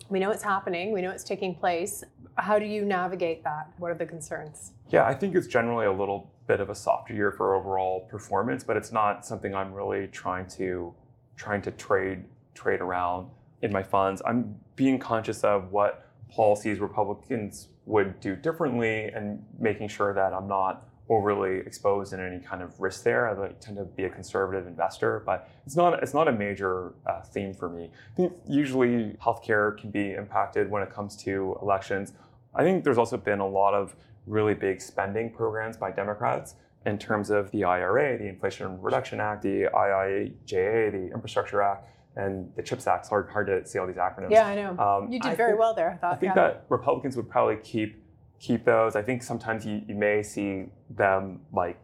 we 0.10 0.20
know 0.20 0.32
it's 0.32 0.44
happening, 0.44 0.92
we 0.92 1.02
know 1.02 1.10
it's 1.10 1.24
taking 1.24 1.56
place. 1.56 2.04
How 2.36 2.60
do 2.60 2.66
you 2.66 2.84
navigate 2.84 3.46
that? 3.46 3.72
What 3.78 3.92
are 3.92 3.96
the 3.96 4.06
concerns? 4.06 4.74
Yeah, 4.90 5.06
I 5.06 5.14
think 5.14 5.34
it's 5.34 5.48
generally 5.48 5.86
a 5.86 5.92
little 5.92 6.30
bit 6.48 6.60
of 6.60 6.70
a 6.70 6.76
softer 6.76 7.14
year 7.14 7.32
for 7.32 7.56
overall 7.56 8.02
performance, 8.10 8.62
but 8.62 8.76
it's 8.76 8.92
not 8.92 9.26
something 9.26 9.56
I'm 9.56 9.72
really 9.74 10.08
trying 10.08 10.48
to 10.58 10.94
trying 11.38 11.62
to 11.62 11.72
trade 11.72 12.26
trade 12.54 12.82
around 12.82 13.30
in 13.62 13.72
my 13.72 13.84
funds. 13.84 14.22
I'm 14.26 14.60
being 14.76 15.00
conscious 15.00 15.46
of 15.46 15.72
what 15.72 16.11
policies 16.32 16.80
Republicans 16.80 17.68
would 17.86 18.20
do 18.20 18.36
differently 18.36 19.06
and 19.06 19.44
making 19.60 19.88
sure 19.88 20.14
that 20.14 20.34
I'm 20.34 20.48
not 20.48 20.88
overly 21.10 21.58
exposed 21.58 22.14
in 22.14 22.22
any 22.22 22.40
kind 22.40 22.62
of 22.62 22.80
risk 22.80 23.04
there. 23.04 23.28
I 23.28 23.50
tend 23.60 23.76
to 23.78 23.84
be 23.84 24.06
a 24.06 24.10
conservative 24.10 24.66
investor, 24.66 25.22
but 25.26 25.50
it's 25.66 25.76
not 25.76 26.02
it's 26.02 26.14
not 26.14 26.28
a 26.28 26.32
major 26.32 26.94
uh, 27.06 27.22
theme 27.22 27.54
for 27.54 27.70
me. 27.70 27.92
I 28.14 28.16
think 28.16 28.34
usually 28.48 29.18
healthcare 29.22 29.78
can 29.78 29.92
be 29.92 30.14
impacted 30.14 30.72
when 30.72 30.82
it 30.82 30.90
comes 30.90 31.18
to 31.24 31.58
elections. 31.62 32.14
I 32.56 32.64
think 32.64 32.84
there's 32.84 32.98
also 32.98 33.18
been 33.18 33.40
a 33.40 33.48
lot 33.48 33.74
of 33.74 33.96
really 34.26 34.54
big 34.54 34.82
spending 34.82 35.32
programs 35.32 35.76
by 35.76 35.92
Democrats 35.92 36.56
in 36.86 36.98
terms 36.98 37.30
of 37.30 37.52
the 37.52 37.64
IRA, 37.64 38.18
the 38.18 38.28
Inflation 38.28 38.82
Reduction 38.82 39.20
Act, 39.20 39.44
the 39.44 39.70
IIJA, 39.74 40.92
the 40.92 41.14
Infrastructure 41.14 41.62
Act 41.62 41.88
and 42.16 42.52
the 42.56 42.64
CHIPS 42.64 42.88
Act's 42.88 43.10
hard, 43.10 43.30
hard 43.30 43.48
to 43.48 43.66
see 43.66 43.80
all 43.80 43.88
these 43.88 43.96
acronyms. 43.96 44.32
Yeah, 44.32 44.48
I 44.48 44.56
know. 44.56 44.78
Um, 44.78 45.12
you 45.12 45.20
did 45.20 45.32
I 45.32 45.36
very 45.36 45.52
think, 45.52 45.60
well 45.60 45.74
there. 45.74 45.92
I 45.92 45.96
thought. 45.96 46.14
I 46.14 46.18
think 46.18 46.36
yeah. 46.36 46.48
that 46.48 46.66
Republicans 46.70 47.16
would 47.16 47.30
probably 47.30 47.58
keep 47.58 48.04
keep 48.40 48.66
those. 48.66 48.96
I 48.96 49.04
think 49.04 49.22
sometimes 49.22 49.66
you, 49.66 49.82
you 49.88 49.96
may 49.96 50.24
see 50.24 50.66
them 50.90 51.42
like 51.54 51.80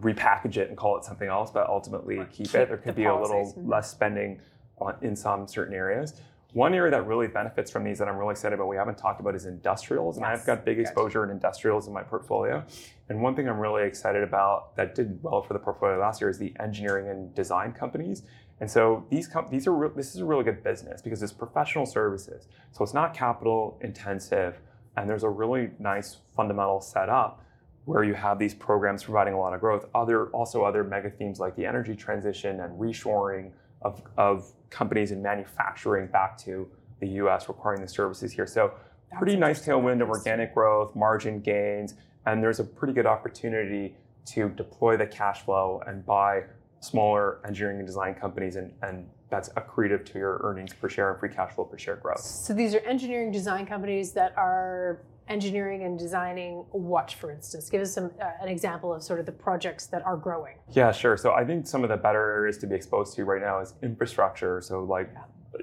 repackage 0.00 0.56
it 0.56 0.68
and 0.68 0.76
call 0.76 0.96
it 0.96 1.04
something 1.04 1.28
else, 1.28 1.50
but 1.50 1.68
ultimately 1.68 2.18
keep, 2.30 2.46
keep 2.46 2.54
it. 2.54 2.68
There 2.68 2.76
could 2.76 2.94
the 2.94 3.02
be 3.02 3.04
policies. 3.04 3.54
a 3.54 3.58
little 3.58 3.68
less 3.68 3.90
spending 3.90 4.40
on, 4.78 4.94
in 5.02 5.16
some 5.16 5.48
certain 5.48 5.74
areas. 5.74 6.20
One 6.54 6.72
area 6.72 6.90
that 6.92 7.06
really 7.06 7.26
benefits 7.26 7.70
from 7.70 7.84
these 7.84 7.98
that 7.98 8.08
I'm 8.08 8.16
really 8.16 8.32
excited 8.32 8.54
about, 8.54 8.68
we 8.68 8.76
haven't 8.76 8.96
talked 8.96 9.20
about, 9.20 9.34
is 9.34 9.44
industrials. 9.44 10.16
And 10.16 10.24
yes. 10.24 10.40
I've 10.40 10.46
got 10.46 10.64
big 10.64 10.78
exposure 10.78 11.22
in 11.22 11.30
industrials 11.30 11.88
in 11.88 11.92
my 11.92 12.02
portfolio. 12.02 12.64
And 13.10 13.20
one 13.20 13.36
thing 13.36 13.48
I'm 13.48 13.58
really 13.58 13.82
excited 13.82 14.22
about 14.22 14.74
that 14.76 14.94
did 14.94 15.22
well 15.22 15.42
for 15.42 15.52
the 15.52 15.58
portfolio 15.58 15.98
last 15.98 16.22
year 16.22 16.30
is 16.30 16.38
the 16.38 16.54
engineering 16.58 17.08
and 17.08 17.34
design 17.34 17.72
companies. 17.72 18.22
And 18.60 18.70
so 18.70 19.06
these 19.10 19.28
com- 19.28 19.48
these 19.50 19.66
are 19.66 19.74
re- 19.74 19.90
this 19.94 20.14
is 20.14 20.20
a 20.20 20.24
really 20.24 20.44
good 20.44 20.62
business 20.64 21.00
because 21.00 21.22
it's 21.22 21.32
professional 21.32 21.86
services. 21.86 22.48
So 22.72 22.82
it's 22.82 22.94
not 22.94 23.14
capital 23.14 23.78
intensive, 23.82 24.58
and 24.96 25.08
there's 25.08 25.22
a 25.22 25.28
really 25.28 25.70
nice 25.78 26.18
fundamental 26.34 26.80
setup 26.80 27.44
where 27.84 28.04
you 28.04 28.14
have 28.14 28.38
these 28.38 28.54
programs 28.54 29.04
providing 29.04 29.32
a 29.32 29.38
lot 29.38 29.54
of 29.54 29.60
growth. 29.60 29.86
Other 29.94 30.26
also 30.30 30.62
other 30.62 30.84
mega 30.84 31.10
themes 31.10 31.40
like 31.40 31.56
the 31.56 31.64
energy 31.64 31.94
transition 31.94 32.60
and 32.60 32.78
reshoring 32.78 33.52
of, 33.82 34.02
of 34.16 34.52
companies 34.70 35.12
and 35.12 35.22
manufacturing 35.22 36.08
back 36.08 36.36
to 36.38 36.68
the 37.00 37.08
U.S. 37.22 37.48
requiring 37.48 37.80
the 37.80 37.88
services 37.88 38.32
here. 38.32 38.46
So 38.46 38.72
That's 39.10 39.18
pretty 39.18 39.36
nice 39.36 39.64
tailwind 39.64 40.02
of 40.02 40.10
organic 40.10 40.52
growth, 40.52 40.94
margin 40.94 41.40
gains, 41.40 41.94
and 42.26 42.42
there's 42.42 42.60
a 42.60 42.64
pretty 42.64 42.92
good 42.92 43.06
opportunity 43.06 43.94
to 44.26 44.50
deploy 44.50 44.96
the 44.96 45.06
cash 45.06 45.42
flow 45.42 45.82
and 45.86 46.04
buy 46.04 46.42
smaller 46.80 47.40
engineering 47.46 47.78
and 47.78 47.86
design 47.86 48.14
companies, 48.14 48.56
and, 48.56 48.72
and 48.82 49.08
that's 49.30 49.48
accretive 49.50 50.04
to 50.06 50.18
your 50.18 50.40
earnings 50.42 50.72
per 50.72 50.88
share 50.88 51.10
and 51.10 51.20
free 51.20 51.28
cash 51.28 51.52
flow 51.52 51.64
per 51.64 51.76
share 51.78 51.96
growth. 51.96 52.20
So 52.20 52.54
these 52.54 52.74
are 52.74 52.80
engineering 52.80 53.30
design 53.30 53.66
companies 53.66 54.12
that 54.12 54.32
are 54.36 55.02
engineering 55.28 55.82
and 55.82 55.98
designing 55.98 56.64
what, 56.70 57.10
for 57.12 57.30
instance? 57.30 57.68
Give 57.68 57.82
us 57.82 57.92
some 57.92 58.10
uh, 58.20 58.30
an 58.40 58.48
example 58.48 58.94
of 58.94 59.02
sort 59.02 59.20
of 59.20 59.26
the 59.26 59.32
projects 59.32 59.86
that 59.88 60.04
are 60.06 60.16
growing. 60.16 60.56
Yeah, 60.70 60.90
sure. 60.90 61.16
So 61.16 61.32
I 61.32 61.44
think 61.44 61.66
some 61.66 61.82
of 61.84 61.90
the 61.90 61.96
better 61.98 62.32
areas 62.32 62.56
to 62.58 62.66
be 62.66 62.74
exposed 62.74 63.14
to 63.16 63.24
right 63.24 63.42
now 63.42 63.60
is 63.60 63.74
infrastructure. 63.82 64.60
So 64.62 64.82
like 64.84 65.10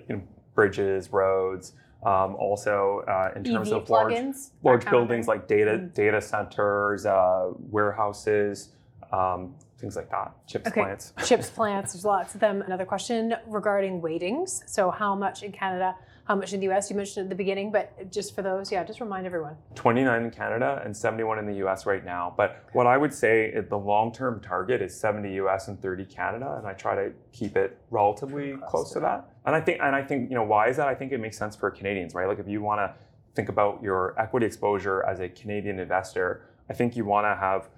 you 0.07 0.17
know, 0.17 0.21
bridges, 0.53 1.11
roads. 1.11 1.73
Um, 2.05 2.35
also, 2.35 3.03
uh, 3.07 3.31
in 3.35 3.43
terms 3.43 3.71
EV 3.71 3.77
of 3.81 3.89
large, 3.89 4.13
plugins, 4.13 4.51
large 4.61 4.85
of 4.85 4.91
buildings 4.91 5.27
like 5.27 5.47
data 5.47 5.71
Mm. 5.71 5.93
data 5.95 6.21
centers, 6.21 7.07
uh, 7.07 7.49
warehouses, 7.57 8.69
um, 9.11 9.55
things 9.85 9.95
like 9.95 10.09
that, 10.09 10.33
chips 10.47 10.67
Okay. 10.67 10.81
plants. 10.81 11.13
chips 11.25 11.49
plants. 11.57 11.93
There's 11.93 12.05
lots 12.05 12.33
of 12.33 12.41
them. 12.41 12.63
Another 12.63 12.85
question 12.85 13.35
regarding 13.45 14.01
weightings. 14.01 14.63
So 14.65 14.89
how 14.89 15.13
much 15.13 15.43
in 15.43 15.51
Canada? 15.51 15.95
How 16.23 16.33
much 16.35 16.53
in 16.53 16.59
the 16.59 16.65
U.S. 16.65 16.89
You 16.89 16.95
mentioned 16.95 17.25
at 17.25 17.29
the 17.29 17.35
beginning, 17.35 17.71
but 17.71 18.11
just 18.11 18.33
for 18.33 18.41
those, 18.41 18.71
yeah, 18.71 18.83
just 18.83 18.99
remind 18.99 19.27
everyone. 19.27 19.57
29 19.75 20.23
in 20.23 20.31
Canada 20.31 20.81
and 20.83 20.97
71 20.97 21.37
in 21.37 21.45
the 21.45 21.63
US 21.67 21.85
right 21.85 22.03
now. 22.03 22.33
But 22.35 22.65
what 22.73 22.87
I 22.87 22.97
would 22.97 23.13
say 23.13 23.51
eh, 23.51 23.61
the 23.69 23.77
long 23.77 24.11
term 24.11 24.41
target 24.41 24.81
is 24.81 24.99
70 24.99 25.31
US 25.35 25.67
and 25.67 25.79
30 25.79 26.03
Canada, 26.05 26.55
and 26.57 26.65
I 26.65 26.73
try 26.73 26.95
to 26.95 27.11
keep 27.31 27.55
it 27.55 27.77
relatively 27.91 28.53
Close 28.53 28.69
close 28.71 28.87
to 28.89 28.93
to 28.95 28.99
that. 29.01 29.29
And 29.45 29.55
I 29.55 29.61
think, 29.61 29.79
and 29.83 29.95
I 29.95 30.01
think, 30.01 30.31
you 30.31 30.35
know, 30.35 30.43
why 30.43 30.67
is 30.67 30.77
that? 30.77 30.87
I 30.87 30.95
think 30.95 31.11
it 31.11 31.19
makes 31.19 31.37
sense 31.37 31.55
for 31.55 31.69
Canadians, 31.69 32.15
right? 32.15 32.27
Like 32.27 32.39
if 32.39 32.47
you 32.47 32.59
want 32.63 32.79
to 32.79 32.95
think 33.35 33.49
about 33.49 33.83
your 33.83 34.19
equity 34.19 34.47
exposure 34.47 35.05
as 35.05 35.19
a 35.19 35.29
Canadian 35.29 35.77
investor, 35.77 36.41
I 36.71 36.73
think 36.73 36.95
you 36.95 37.05
want 37.05 37.25
to 37.25 37.35
have 37.39 37.69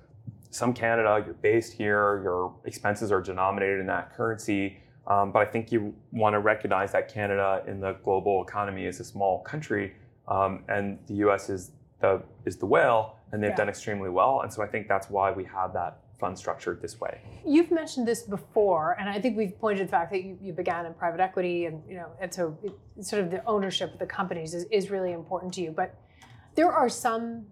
some 0.50 0.74
Canada, 0.74 1.22
you're 1.26 1.34
based 1.36 1.74
here, 1.74 2.22
your 2.24 2.54
expenses 2.66 3.12
are 3.12 3.22
denominated 3.22 3.80
in 3.80 3.88
that 3.88 4.14
currency. 4.16 4.78
Um, 5.08 5.32
but 5.32 5.40
I 5.40 5.46
think 5.46 5.72
you 5.72 5.94
want 6.12 6.34
to 6.34 6.40
recognize 6.40 6.92
that 6.92 7.08
Canada 7.12 7.64
in 7.66 7.80
the 7.80 7.94
global 8.04 8.44
economy 8.44 8.86
is 8.86 9.00
a 9.00 9.06
small 9.06 9.40
country, 9.44 9.94
um, 10.28 10.64
and 10.68 11.00
the 11.08 11.14
U.S. 11.16 11.50
is 11.50 11.72
the 12.02 12.22
is 12.46 12.58
the 12.58 12.66
whale, 12.66 13.16
and 13.32 13.42
they've 13.42 13.52
Yeah. 13.52 13.56
done 13.56 13.70
extremely 13.70 14.10
well. 14.10 14.42
And 14.42 14.52
so 14.52 14.62
I 14.62 14.68
think 14.68 14.88
that's 14.90 15.10
why 15.10 15.32
we 15.32 15.46
have 15.46 15.72
that 15.74 16.00
fund 16.20 16.38
structured 16.38 16.82
this 16.82 17.00
way. 17.00 17.22
You've 17.46 17.72
mentioned 17.72 18.06
this 18.08 18.24
before, 18.24 18.98
and 19.00 19.08
I 19.10 19.22
think 19.22 19.38
we've 19.38 19.58
pointed 19.58 19.78
to 19.80 19.86
the 19.86 19.92
fact 19.92 20.12
that 20.12 20.24
you, 20.24 20.38
you 20.42 20.52
began 20.52 20.86
in 20.86 20.94
private 20.94 21.22
equity, 21.22 21.68
and 21.68 21.82
you 21.88 21.96
know, 21.96 22.08
and 22.20 22.34
so 22.34 22.58
it, 22.62 22.74
sort 23.06 23.24
of 23.24 23.32
the 23.32 23.42
ownership 23.46 23.94
of 23.94 24.00
the 24.00 24.06
companies 24.06 24.54
is, 24.54 24.66
is 24.72 24.90
really 24.92 25.14
important 25.14 25.54
to 25.54 25.62
you. 25.62 25.72
But 25.72 25.96
there 26.56 26.72
are 26.72 26.90
some, 26.90 27.46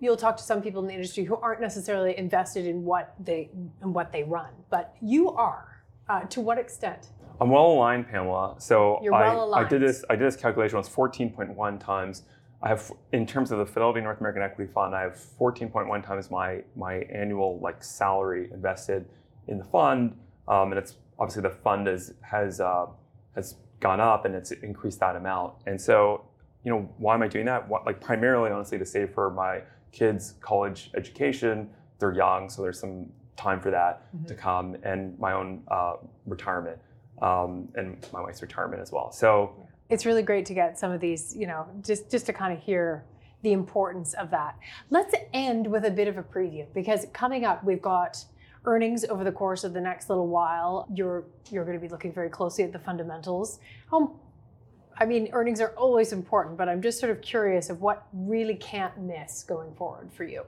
you'll 0.00 0.16
talk 0.16 0.36
to 0.36 0.42
some 0.42 0.62
people 0.62 0.80
in 0.82 0.88
the 0.88 0.94
industry 0.94 1.24
who 1.24 1.36
aren't 1.36 1.60
necessarily 1.60 2.16
invested 2.16 2.66
in 2.66 2.84
what 2.84 3.14
they 3.18 3.50
in 3.82 3.92
what 3.92 4.12
they 4.12 4.22
run, 4.24 4.50
but 4.70 4.94
you 5.00 5.30
are. 5.30 5.84
Uh, 6.08 6.20
to 6.22 6.40
what 6.40 6.56
extent? 6.56 7.08
I'm 7.40 7.50
well 7.50 7.66
aligned, 7.66 8.08
Pamela. 8.08 8.56
So 8.58 8.98
You're 9.02 9.14
I, 9.14 9.34
well 9.34 9.54
I 9.54 9.64
did 9.64 9.82
this. 9.82 10.04
I 10.08 10.16
did 10.16 10.26
this 10.26 10.36
calculation. 10.36 10.76
It 10.76 10.80
was 10.80 10.88
14.1 10.88 11.80
times. 11.80 12.22
I 12.60 12.68
have, 12.68 12.90
in 13.12 13.24
terms 13.26 13.52
of 13.52 13.58
the 13.58 13.66
Fidelity 13.66 14.00
North 14.00 14.18
American 14.18 14.42
Equity 14.42 14.72
Fund, 14.72 14.94
I 14.94 15.02
have 15.02 15.20
14.1 15.38 16.04
times 16.04 16.30
my 16.30 16.62
my 16.74 16.96
annual 17.12 17.60
like 17.62 17.84
salary 17.84 18.50
invested 18.52 19.06
in 19.46 19.58
the 19.58 19.64
fund, 19.64 20.16
um, 20.48 20.72
and 20.72 20.78
it's 20.78 20.96
obviously 21.18 21.42
the 21.42 21.50
fund 21.50 21.88
is, 21.88 22.14
has 22.22 22.60
uh, 22.60 22.86
has 23.34 23.56
gone 23.80 24.00
up 24.00 24.24
and 24.24 24.34
it's 24.34 24.50
increased 24.50 25.00
that 25.00 25.14
amount. 25.14 25.54
And 25.66 25.80
so, 25.80 26.24
you 26.64 26.72
know, 26.72 26.88
why 26.98 27.14
am 27.14 27.22
I 27.22 27.28
doing 27.28 27.46
that? 27.46 27.68
What, 27.68 27.86
like 27.86 28.00
primarily, 28.00 28.50
honestly, 28.50 28.78
to 28.78 28.84
save 28.84 29.14
for 29.14 29.30
my 29.30 29.62
kids' 29.92 30.34
college 30.40 30.90
education. 30.96 31.70
They're 31.98 32.14
young, 32.14 32.48
so 32.48 32.62
there's 32.62 32.78
some 32.78 33.06
time 33.36 33.60
for 33.60 33.70
that 33.70 34.06
to 34.26 34.34
come, 34.34 34.76
and 34.82 35.18
my 35.18 35.32
own 35.32 35.62
uh, 35.68 35.94
retirement, 36.26 36.78
um, 37.22 37.68
and 37.74 38.04
my 38.12 38.20
wife's 38.20 38.42
retirement 38.42 38.82
as 38.82 38.92
well. 38.92 39.10
So 39.12 39.54
it's 39.88 40.04
really 40.04 40.22
great 40.22 40.44
to 40.46 40.54
get 40.54 40.78
some 40.78 40.92
of 40.92 41.00
these, 41.00 41.34
you 41.34 41.46
know, 41.46 41.66
just 41.82 42.10
just 42.10 42.26
to 42.26 42.32
kind 42.32 42.52
of 42.52 42.62
hear 42.62 43.04
the 43.42 43.52
importance 43.52 44.14
of 44.14 44.30
that. 44.30 44.56
Let's 44.90 45.14
end 45.32 45.66
with 45.66 45.84
a 45.84 45.90
bit 45.90 46.08
of 46.08 46.18
a 46.18 46.22
preview 46.22 46.66
because 46.74 47.06
coming 47.12 47.44
up 47.44 47.64
we've 47.64 47.82
got 47.82 48.24
earnings 48.64 49.04
over 49.04 49.24
the 49.24 49.32
course 49.32 49.64
of 49.64 49.72
the 49.72 49.80
next 49.80 50.08
little 50.08 50.28
while. 50.28 50.86
You're 50.92 51.24
you're 51.50 51.64
going 51.64 51.76
to 51.76 51.80
be 51.80 51.88
looking 51.88 52.12
very 52.12 52.28
closely 52.28 52.64
at 52.64 52.72
the 52.72 52.78
fundamentals. 52.78 53.60
Um, 53.92 54.18
I 55.00 55.06
mean, 55.06 55.28
earnings 55.32 55.60
are 55.60 55.70
always 55.76 56.12
important, 56.12 56.56
but 56.56 56.68
I'm 56.68 56.82
just 56.82 56.98
sort 56.98 57.10
of 57.10 57.20
curious 57.22 57.70
of 57.70 57.80
what 57.80 58.06
really 58.12 58.56
can't 58.56 58.98
miss 58.98 59.44
going 59.44 59.72
forward 59.74 60.12
for 60.12 60.24
you. 60.24 60.42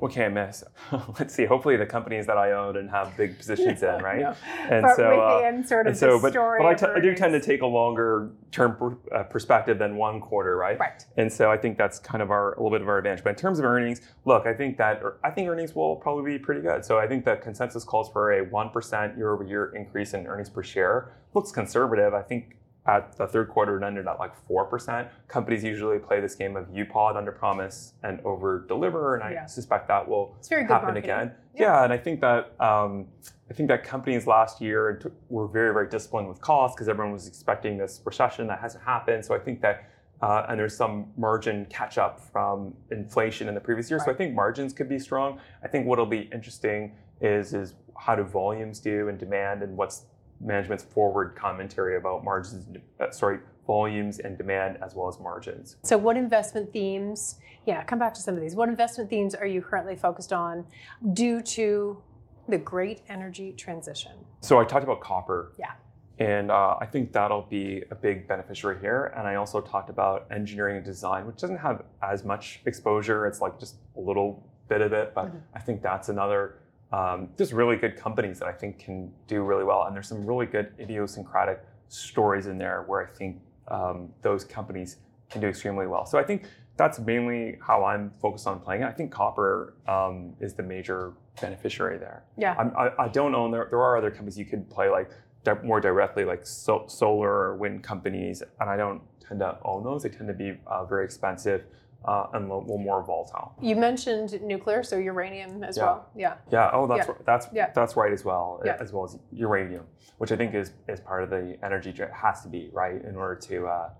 what 0.00 0.10
can 0.10 0.22
I 0.24 0.28
miss? 0.46 0.64
Let's 1.20 1.32
see. 1.32 1.44
Hopefully, 1.44 1.76
the 1.76 1.86
companies 1.86 2.26
that 2.26 2.36
I 2.36 2.50
own 2.50 2.76
and 2.76 2.90
have 2.90 3.16
big 3.16 3.38
positions 3.38 3.84
in, 3.84 4.02
right? 4.02 4.18
No. 4.22 4.34
And 4.68 4.82
but 4.82 4.96
so, 4.96 5.20
uh, 5.20 5.62
sort 5.62 5.86
of 5.86 5.90
and 5.92 5.96
so, 5.96 6.20
but, 6.20 6.32
but 6.32 6.40
I, 6.40 6.72
of 6.72 6.80
t- 6.80 6.86
I 6.86 6.98
do 6.98 7.14
tend 7.14 7.32
to 7.34 7.40
take 7.40 7.62
a 7.62 7.66
longer 7.66 8.32
term 8.50 8.74
per, 8.74 8.96
uh, 9.16 9.22
perspective 9.22 9.78
than 9.78 9.94
one 9.96 10.20
quarter, 10.20 10.56
right? 10.56 10.76
right. 10.80 11.06
And 11.16 11.32
so 11.32 11.52
I 11.52 11.56
think 11.56 11.78
that's 11.78 12.00
kind 12.00 12.20
of 12.20 12.32
our 12.32 12.54
a 12.54 12.56
little 12.62 12.76
bit 12.76 12.82
of 12.82 12.88
our 12.88 12.98
advantage. 12.98 13.22
But 13.22 13.30
in 13.30 13.36
terms 13.36 13.60
of 13.60 13.64
earnings, 13.64 14.00
look, 14.24 14.44
I 14.44 14.54
think 14.54 14.76
that 14.78 15.00
I 15.22 15.30
think 15.30 15.48
earnings 15.48 15.76
will 15.76 15.94
probably 15.94 16.32
be 16.32 16.38
pretty 16.40 16.62
good. 16.62 16.84
So 16.84 16.98
I 16.98 17.06
think 17.06 17.24
the 17.24 17.36
consensus 17.36 17.84
calls 17.84 18.10
for 18.10 18.32
a 18.32 18.44
one 18.46 18.70
percent 18.70 19.16
year 19.16 19.32
over 19.32 19.44
year 19.44 19.72
increase 19.76 20.14
in 20.14 20.26
earnings 20.26 20.50
per 20.50 20.64
share. 20.64 21.12
Looks 21.34 21.52
conservative. 21.52 22.12
I 22.12 22.22
think 22.22 22.56
at 22.86 23.16
the 23.16 23.26
third 23.26 23.48
quarter 23.48 23.80
it 23.80 23.86
ended 23.86 24.06
at 24.08 24.18
like 24.18 24.34
four 24.48 24.64
percent. 24.64 25.08
Companies 25.28 25.62
usually 25.62 25.98
play 25.98 26.20
this 26.20 26.34
game 26.34 26.56
of 26.56 26.66
UPOD 26.68 27.16
under 27.16 27.30
promise 27.32 27.94
and 28.02 28.20
over 28.24 28.64
deliver, 28.66 29.14
and 29.14 29.22
I 29.22 29.32
Yeah. 29.32 29.46
suspect 29.46 29.86
that 29.88 30.08
will 30.08 30.34
It's 30.38 30.48
very 30.48 30.64
good 30.64 30.72
happen 30.72 30.96
again. 30.96 31.32
Yeah. 31.54 31.62
Yeah. 31.62 31.84
and 31.84 31.92
I 31.92 31.98
think 31.98 32.20
that 32.20 32.60
um, 32.60 33.06
I 33.50 33.54
think 33.54 33.68
that 33.68 33.84
companies 33.84 34.26
last 34.26 34.60
year 34.60 34.98
t- 35.02 35.10
were 35.28 35.46
very 35.46 35.72
very 35.72 35.88
disciplined 35.88 36.28
with 36.28 36.40
costs 36.40 36.74
because 36.74 36.88
everyone 36.88 37.12
was 37.12 37.28
expecting 37.28 37.78
this 37.78 38.00
recession 38.04 38.46
that 38.48 38.58
hasn't 38.60 38.84
happened. 38.84 39.24
So 39.24 39.34
I 39.34 39.38
think 39.38 39.60
that. 39.62 39.84
Uh, 40.20 40.46
and 40.48 40.56
there's 40.60 40.76
some 40.76 41.06
margin 41.16 41.66
catch 41.68 41.98
up 41.98 42.20
from 42.20 42.72
inflation 42.92 43.48
in 43.48 43.54
the 43.54 43.60
previous 43.60 43.90
year. 43.90 43.98
So 43.98 44.08
I 44.08 44.14
think 44.14 44.36
margins 44.36 44.72
could 44.72 44.88
be 44.88 45.00
strong. 45.00 45.40
I 45.64 45.66
think 45.66 45.84
what'll 45.84 46.06
be 46.06 46.30
interesting 46.32 46.94
is 47.20 47.52
is 47.54 47.74
how 47.98 48.14
do 48.14 48.22
volumes 48.22 48.78
do 48.78 49.08
and 49.08 49.18
demand 49.18 49.64
and 49.64 49.76
what's 49.76 50.04
management's 50.42 50.84
forward 50.84 51.34
commentary 51.36 51.96
about 51.96 52.24
margins, 52.24 52.66
uh, 53.00 53.10
sorry, 53.10 53.38
volumes 53.66 54.18
and 54.18 54.36
demand 54.36 54.78
as 54.82 54.94
well 54.94 55.08
as 55.08 55.18
margins. 55.20 55.76
So, 55.82 55.96
what 55.96 56.16
investment 56.16 56.72
themes? 56.72 57.38
Yeah, 57.66 57.82
come 57.84 57.98
back 57.98 58.14
to 58.14 58.20
some 58.20 58.34
of 58.34 58.40
these. 58.40 58.56
What 58.56 58.68
investment 58.68 59.08
themes 59.08 59.34
are 59.34 59.46
you 59.46 59.62
currently 59.62 59.96
focused 59.96 60.32
on 60.32 60.66
due 61.12 61.40
to 61.42 62.02
the 62.48 62.58
great 62.58 63.02
energy 63.08 63.52
transition? 63.52 64.12
So 64.40 64.58
I 64.58 64.64
talked 64.64 64.82
about 64.82 65.00
copper. 65.00 65.52
Yeah. 65.58 65.72
And 66.18 66.50
uh, 66.50 66.76
I 66.80 66.86
think 66.86 67.12
that'll 67.12 67.42
be 67.42 67.82
a 67.90 67.94
big 67.94 68.26
beneficiary 68.26 68.80
here. 68.80 69.12
And 69.16 69.26
I 69.26 69.36
also 69.36 69.60
talked 69.60 69.90
about 69.90 70.26
engineering 70.30 70.76
and 70.76 70.84
design, 70.84 71.26
which 71.26 71.36
doesn't 71.36 71.56
have 71.58 71.84
as 72.02 72.24
much 72.24 72.60
exposure. 72.66 73.26
It's 73.26 73.40
like 73.40 73.58
just 73.60 73.76
a 73.96 74.00
little 74.00 74.44
bit 74.68 74.80
of 74.80 74.92
it, 74.92 75.14
but 75.14 75.26
Mhm. 75.26 75.40
I 75.54 75.60
think 75.60 75.82
that's 75.82 76.08
another 76.08 76.56
um, 76.92 77.28
just 77.38 77.52
really 77.52 77.76
good 77.76 77.96
companies 77.96 78.38
that 78.38 78.48
I 78.48 78.52
think 78.52 78.78
can 78.78 79.12
do 79.26 79.42
really 79.42 79.64
well. 79.64 79.84
And 79.84 79.94
there's 79.94 80.08
some 80.08 80.24
really 80.26 80.46
good 80.46 80.72
idiosyncratic 80.78 81.64
stories 81.88 82.46
in 82.46 82.58
there 82.58 82.84
where 82.86 83.02
I 83.02 83.10
think 83.10 83.40
um, 83.68 84.10
those 84.22 84.44
companies 84.44 84.96
can 85.30 85.40
do 85.40 85.48
extremely 85.48 85.86
well. 85.86 86.04
So 86.04 86.18
I 86.18 86.22
think 86.22 86.44
that's 86.76 86.98
mainly 86.98 87.58
how 87.66 87.84
I'm 87.84 88.12
focused 88.20 88.46
on 88.46 88.60
playing. 88.60 88.82
it. 88.82 88.86
I 88.86 88.92
think 88.92 89.10
copper 89.10 89.74
um, 89.88 90.34
is 90.40 90.54
the 90.54 90.62
major 90.62 91.14
beneficiary 91.40 91.98
there. 91.98 92.24
Yeah. 92.36 92.54
I'm, 92.58 92.72
I, 92.76 92.90
I 92.98 93.08
don't 93.08 93.34
own 93.34 93.50
there. 93.50 93.66
There 93.70 93.80
are 93.80 93.96
other 93.96 94.10
companies 94.10 94.38
you 94.38 94.44
could 94.44 94.68
play 94.70 94.88
like 94.88 95.10
di- 95.44 95.62
more 95.62 95.80
directly, 95.80 96.24
like 96.24 96.46
so, 96.46 96.84
solar 96.88 97.30
or 97.30 97.56
wind 97.56 97.82
companies, 97.82 98.42
and 98.60 98.68
I 98.68 98.76
don't 98.76 99.02
tend 99.26 99.40
to 99.40 99.58
own 99.64 99.84
those. 99.84 100.02
They 100.02 100.08
tend 100.08 100.28
to 100.28 100.34
be 100.34 100.58
uh, 100.66 100.84
very 100.84 101.04
expensive 101.04 101.64
uh, 102.04 102.26
and 102.32 102.50
a 102.50 102.54
little 102.56 102.78
more 102.78 103.02
volatile. 103.02 103.54
You 103.60 103.76
mentioned 103.76 104.40
nuclear, 104.42 104.82
so 104.82 104.96
uranium 104.96 105.62
as 105.64 105.76
Yeah. 105.76 105.82
well. 105.84 106.08
Yeah. 106.14 106.34
Yeah. 106.50 106.70
Oh, 106.72 106.86
that's 106.86 107.06
Yeah. 107.06 107.12
ri- 107.12 107.22
that's 107.24 107.48
Yeah. 107.52 107.70
that's 107.74 107.96
right 107.96 108.12
as 108.12 108.24
well, 108.24 108.60
as 108.80 108.92
well 108.92 109.04
as 109.04 109.18
uranium, 109.32 109.86
which 110.18 110.32
I 110.32 110.36
think 110.36 110.54
is 110.54 110.72
is 110.88 111.00
part 111.00 111.22
of 111.22 111.30
the 111.30 111.56
energy 111.64 111.94
has 112.12 112.42
to 112.42 112.48
be 112.48 112.70
right 112.72 113.00
in 113.04 113.16
order 113.16 113.36
to 113.36 113.66
uh, 113.66 113.90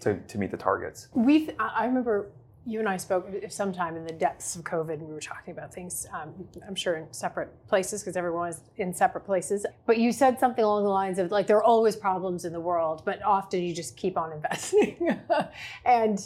to 0.00 0.14
to 0.18 0.38
meet 0.38 0.50
the 0.50 0.56
targets. 0.56 1.08
We've, 1.14 1.50
I 1.58 1.72
I 1.82 1.84
remember 1.86 2.30
you 2.66 2.78
and 2.78 2.88
I 2.88 2.98
spoke 2.98 3.26
sometime 3.48 3.96
in 3.96 4.04
the 4.06 4.12
depths 4.12 4.54
of 4.54 4.62
COVID, 4.64 4.92
and 4.92 5.08
we 5.08 5.14
were 5.14 5.18
talking 5.20 5.52
about 5.52 5.72
things, 5.72 6.06
um, 6.12 6.34
I'm 6.68 6.74
sure 6.74 6.96
in 6.96 7.10
separate 7.10 7.48
places 7.68 8.02
because 8.02 8.18
everyone 8.18 8.50
is 8.50 8.60
in 8.76 8.92
separate 8.92 9.22
places. 9.24 9.64
But 9.86 9.96
you 9.96 10.12
said 10.12 10.38
something 10.38 10.62
along 10.62 10.84
the 10.84 10.90
lines 10.90 11.18
of 11.18 11.30
like, 11.32 11.46
there 11.46 11.56
are 11.56 11.64
always 11.64 11.96
problems 11.96 12.44
in 12.44 12.52
the 12.52 12.60
world, 12.60 13.02
but 13.06 13.22
often 13.22 13.62
you 13.62 13.74
just 13.74 13.96
keep 13.96 14.18
on 14.18 14.30
investing. 14.32 15.18
and 15.86 16.22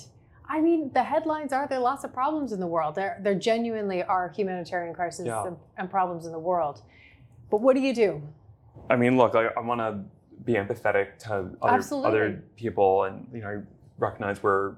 I 0.48 0.60
mean, 0.60 0.90
the 0.92 1.02
headlines 1.02 1.52
are 1.52 1.66
there 1.66 1.78
are 1.78 1.82
lots 1.82 2.04
of 2.04 2.12
problems 2.12 2.52
in 2.52 2.60
the 2.60 2.66
world. 2.66 2.94
There, 2.94 3.18
there 3.22 3.34
genuinely 3.34 4.02
are 4.02 4.28
humanitarian 4.28 4.94
crises 4.94 5.26
Yeah. 5.26 5.46
and, 5.46 5.56
and 5.78 5.90
problems 5.90 6.26
in 6.26 6.32
the 6.32 6.38
world. 6.38 6.82
But 7.50 7.60
what 7.60 7.74
do 7.74 7.80
you 7.80 7.94
do? 7.94 8.22
I 8.90 8.96
mean, 8.96 9.16
look, 9.16 9.34
I, 9.34 9.46
I 9.56 9.60
want 9.60 9.80
to 9.80 10.00
be 10.44 10.54
empathetic 10.54 11.18
to 11.20 11.50
other 11.62 11.82
other 12.06 12.44
people, 12.56 13.04
and 13.04 13.26
you 13.32 13.40
know, 13.40 13.48
I 13.48 13.62
recognize 13.98 14.42
we're 14.42 14.74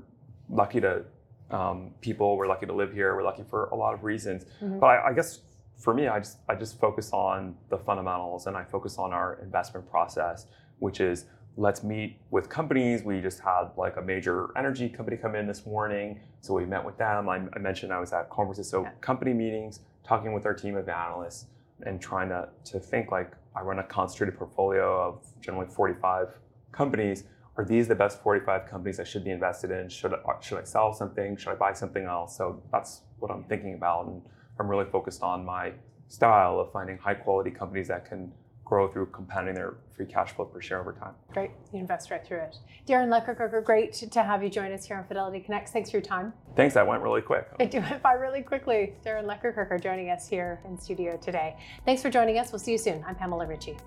lucky 0.48 0.80
to 0.80 1.04
um, 1.50 1.92
people. 2.00 2.36
We're 2.36 2.46
lucky 2.46 2.66
to 2.66 2.72
live 2.72 2.92
here. 2.92 3.16
We're 3.16 3.24
lucky 3.24 3.42
for 3.48 3.66
a 3.66 3.74
lot 3.74 3.94
of 3.94 4.04
reasons. 4.04 4.44
Mhm. 4.62 4.78
But 4.78 4.86
I, 4.86 5.08
I 5.08 5.12
guess 5.12 5.40
for 5.78 5.94
me, 5.94 6.06
I 6.06 6.18
just 6.20 6.38
I 6.48 6.54
just 6.54 6.78
focus 6.78 7.12
on 7.12 7.56
the 7.70 7.78
fundamentals 7.78 8.46
and 8.46 8.56
I 8.56 8.64
focus 8.64 8.98
on 8.98 9.12
our 9.12 9.38
investment 9.42 9.90
process, 9.90 10.46
which 10.78 11.00
is 11.00 11.24
let's 11.56 11.82
meet 11.82 12.18
with 12.30 12.48
companies. 12.48 13.02
We 13.02 13.20
just 13.20 13.40
had 13.40 13.70
like 13.76 13.96
a 13.96 14.02
major 14.02 14.48
energy 14.56 14.88
company 14.88 15.16
come 15.16 15.34
in 15.34 15.46
this 15.46 15.64
morning, 15.66 16.20
so 16.40 16.54
we 16.54 16.66
met 16.66 16.84
with 16.84 16.98
them. 16.98 17.28
I, 17.28 17.40
I 17.54 17.58
mentioned 17.58 17.92
I 17.92 17.98
was 18.00 18.12
at 18.12 18.28
conferences, 18.30 18.68
so 18.68 18.82
Yeah. 18.82 18.90
company 19.00 19.32
meetings, 19.32 19.80
talking 20.04 20.32
with 20.32 20.44
our 20.46 20.54
team 20.54 20.76
of 20.76 20.88
analysts, 20.88 21.46
and 21.84 22.00
trying 22.00 22.28
to 22.28 22.48
to 22.64 22.78
think 22.78 23.10
like 23.10 23.32
I 23.54 23.62
run 23.62 23.78
a 23.78 23.84
concentrated 23.84 24.36
portfolio 24.38 25.00
of 25.08 25.26
generally 25.40 25.66
45 25.66 26.28
companies. 26.72 27.24
Are 27.58 27.64
these 27.64 27.88
the 27.88 27.94
best 27.94 28.20
45 28.22 28.66
companies 28.66 29.00
I 29.00 29.04
should 29.04 29.24
be 29.24 29.30
invested 29.30 29.70
in? 29.70 29.88
Should 29.88 30.12
I, 30.12 30.18
should 30.40 30.58
I 30.58 30.64
sell 30.64 30.92
something? 30.92 31.38
Should 31.38 31.52
I 31.52 31.54
buy 31.54 31.72
something 31.72 32.04
else? 32.04 32.36
So 32.36 32.62
that's 32.70 33.00
what 33.18 33.30
I'm 33.30 33.44
thinking 33.44 33.72
about, 33.72 34.06
and 34.08 34.20
I'm 34.60 34.68
really 34.68 34.84
focused 34.84 35.22
on 35.22 35.42
my 35.44 35.72
style 36.08 36.60
of 36.60 36.70
finding 36.70 36.98
high 36.98 37.14
quality 37.14 37.50
companies 37.50 37.88
that 37.88 38.04
can 38.04 38.30
grow 38.66 38.88
through 38.88 39.06
compounding 39.06 39.54
their 39.54 39.76
free 39.96 40.04
cash 40.04 40.32
flow 40.32 40.44
per 40.44 40.60
share 40.60 40.80
over 40.80 40.92
time. 40.92 41.14
Great. 41.32 41.52
You 41.72 41.78
invest 41.78 42.10
right 42.10 42.26
through 42.26 42.40
it. 42.40 42.56
Darren 42.86 43.08
Lekkerkerker, 43.08 43.64
great 43.64 43.92
to 43.94 44.22
have 44.22 44.42
you 44.42 44.50
join 44.50 44.72
us 44.72 44.84
here 44.84 44.98
on 44.98 45.06
Fidelity 45.06 45.40
Connects. 45.40 45.70
Thanks 45.70 45.90
for 45.90 45.98
your 45.98 46.02
time. 46.02 46.34
Thanks, 46.56 46.74
that 46.74 46.86
went 46.86 47.00
really 47.02 47.22
quick. 47.22 47.48
It 47.60 47.72
went 47.72 48.02
by 48.02 48.14
really 48.14 48.42
quickly. 48.42 48.94
Darren 49.06 49.24
Lekkerkerker 49.24 49.80
joining 49.80 50.10
us 50.10 50.28
here 50.28 50.60
in 50.66 50.78
studio 50.78 51.16
today. 51.16 51.56
Thanks 51.84 52.02
for 52.02 52.10
joining 52.10 52.38
us. 52.38 52.50
We'll 52.52 52.58
see 52.58 52.72
you 52.72 52.78
soon. 52.78 53.04
I'm 53.06 53.14
Pamela 53.14 53.46
Ritchie. 53.46 53.78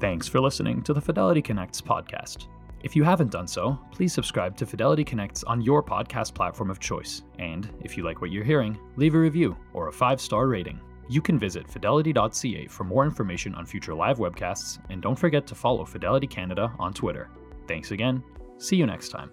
Thanks 0.00 0.28
for 0.28 0.40
listening 0.40 0.82
to 0.84 0.94
the 0.94 1.00
Fidelity 1.00 1.42
Connects 1.42 1.82
podcast. 1.82 2.46
If 2.82 2.96
you 2.96 3.04
haven't 3.04 3.30
done 3.30 3.46
so, 3.46 3.78
please 3.92 4.14
subscribe 4.14 4.56
to 4.56 4.64
Fidelity 4.64 5.04
Connects 5.04 5.44
on 5.44 5.60
your 5.60 5.82
podcast 5.82 6.32
platform 6.32 6.70
of 6.70 6.80
choice. 6.80 7.22
And 7.38 7.68
if 7.82 7.94
you 7.96 8.02
like 8.02 8.22
what 8.22 8.30
you're 8.30 8.42
hearing, 8.42 8.78
leave 8.96 9.14
a 9.14 9.18
review 9.18 9.54
or 9.74 9.88
a 9.88 9.92
five 9.92 10.18
star 10.20 10.48
rating. 10.48 10.80
You 11.08 11.20
can 11.20 11.38
visit 11.38 11.68
fidelity.ca 11.68 12.68
for 12.68 12.84
more 12.84 13.04
information 13.04 13.54
on 13.54 13.66
future 13.66 13.94
live 13.94 14.18
webcasts, 14.18 14.78
and 14.88 15.02
don't 15.02 15.18
forget 15.18 15.46
to 15.48 15.54
follow 15.54 15.84
Fidelity 15.84 16.26
Canada 16.26 16.72
on 16.78 16.94
Twitter. 16.94 17.28
Thanks 17.68 17.90
again. 17.90 18.22
See 18.58 18.76
you 18.76 18.86
next 18.86 19.10
time. 19.10 19.30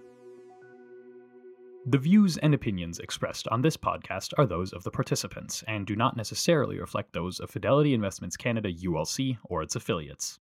The 1.86 1.98
views 1.98 2.36
and 2.36 2.52
opinions 2.52 2.98
expressed 2.98 3.48
on 3.48 3.62
this 3.62 3.76
podcast 3.78 4.34
are 4.36 4.44
those 4.44 4.74
of 4.74 4.82
the 4.82 4.90
participants 4.90 5.64
and 5.66 5.86
do 5.86 5.96
not 5.96 6.18
necessarily 6.18 6.78
reflect 6.78 7.14
those 7.14 7.40
of 7.40 7.48
Fidelity 7.48 7.94
Investments 7.94 8.36
Canada 8.36 8.70
ULC 8.70 9.38
or 9.44 9.62
its 9.62 9.74
affiliates. 9.74 10.38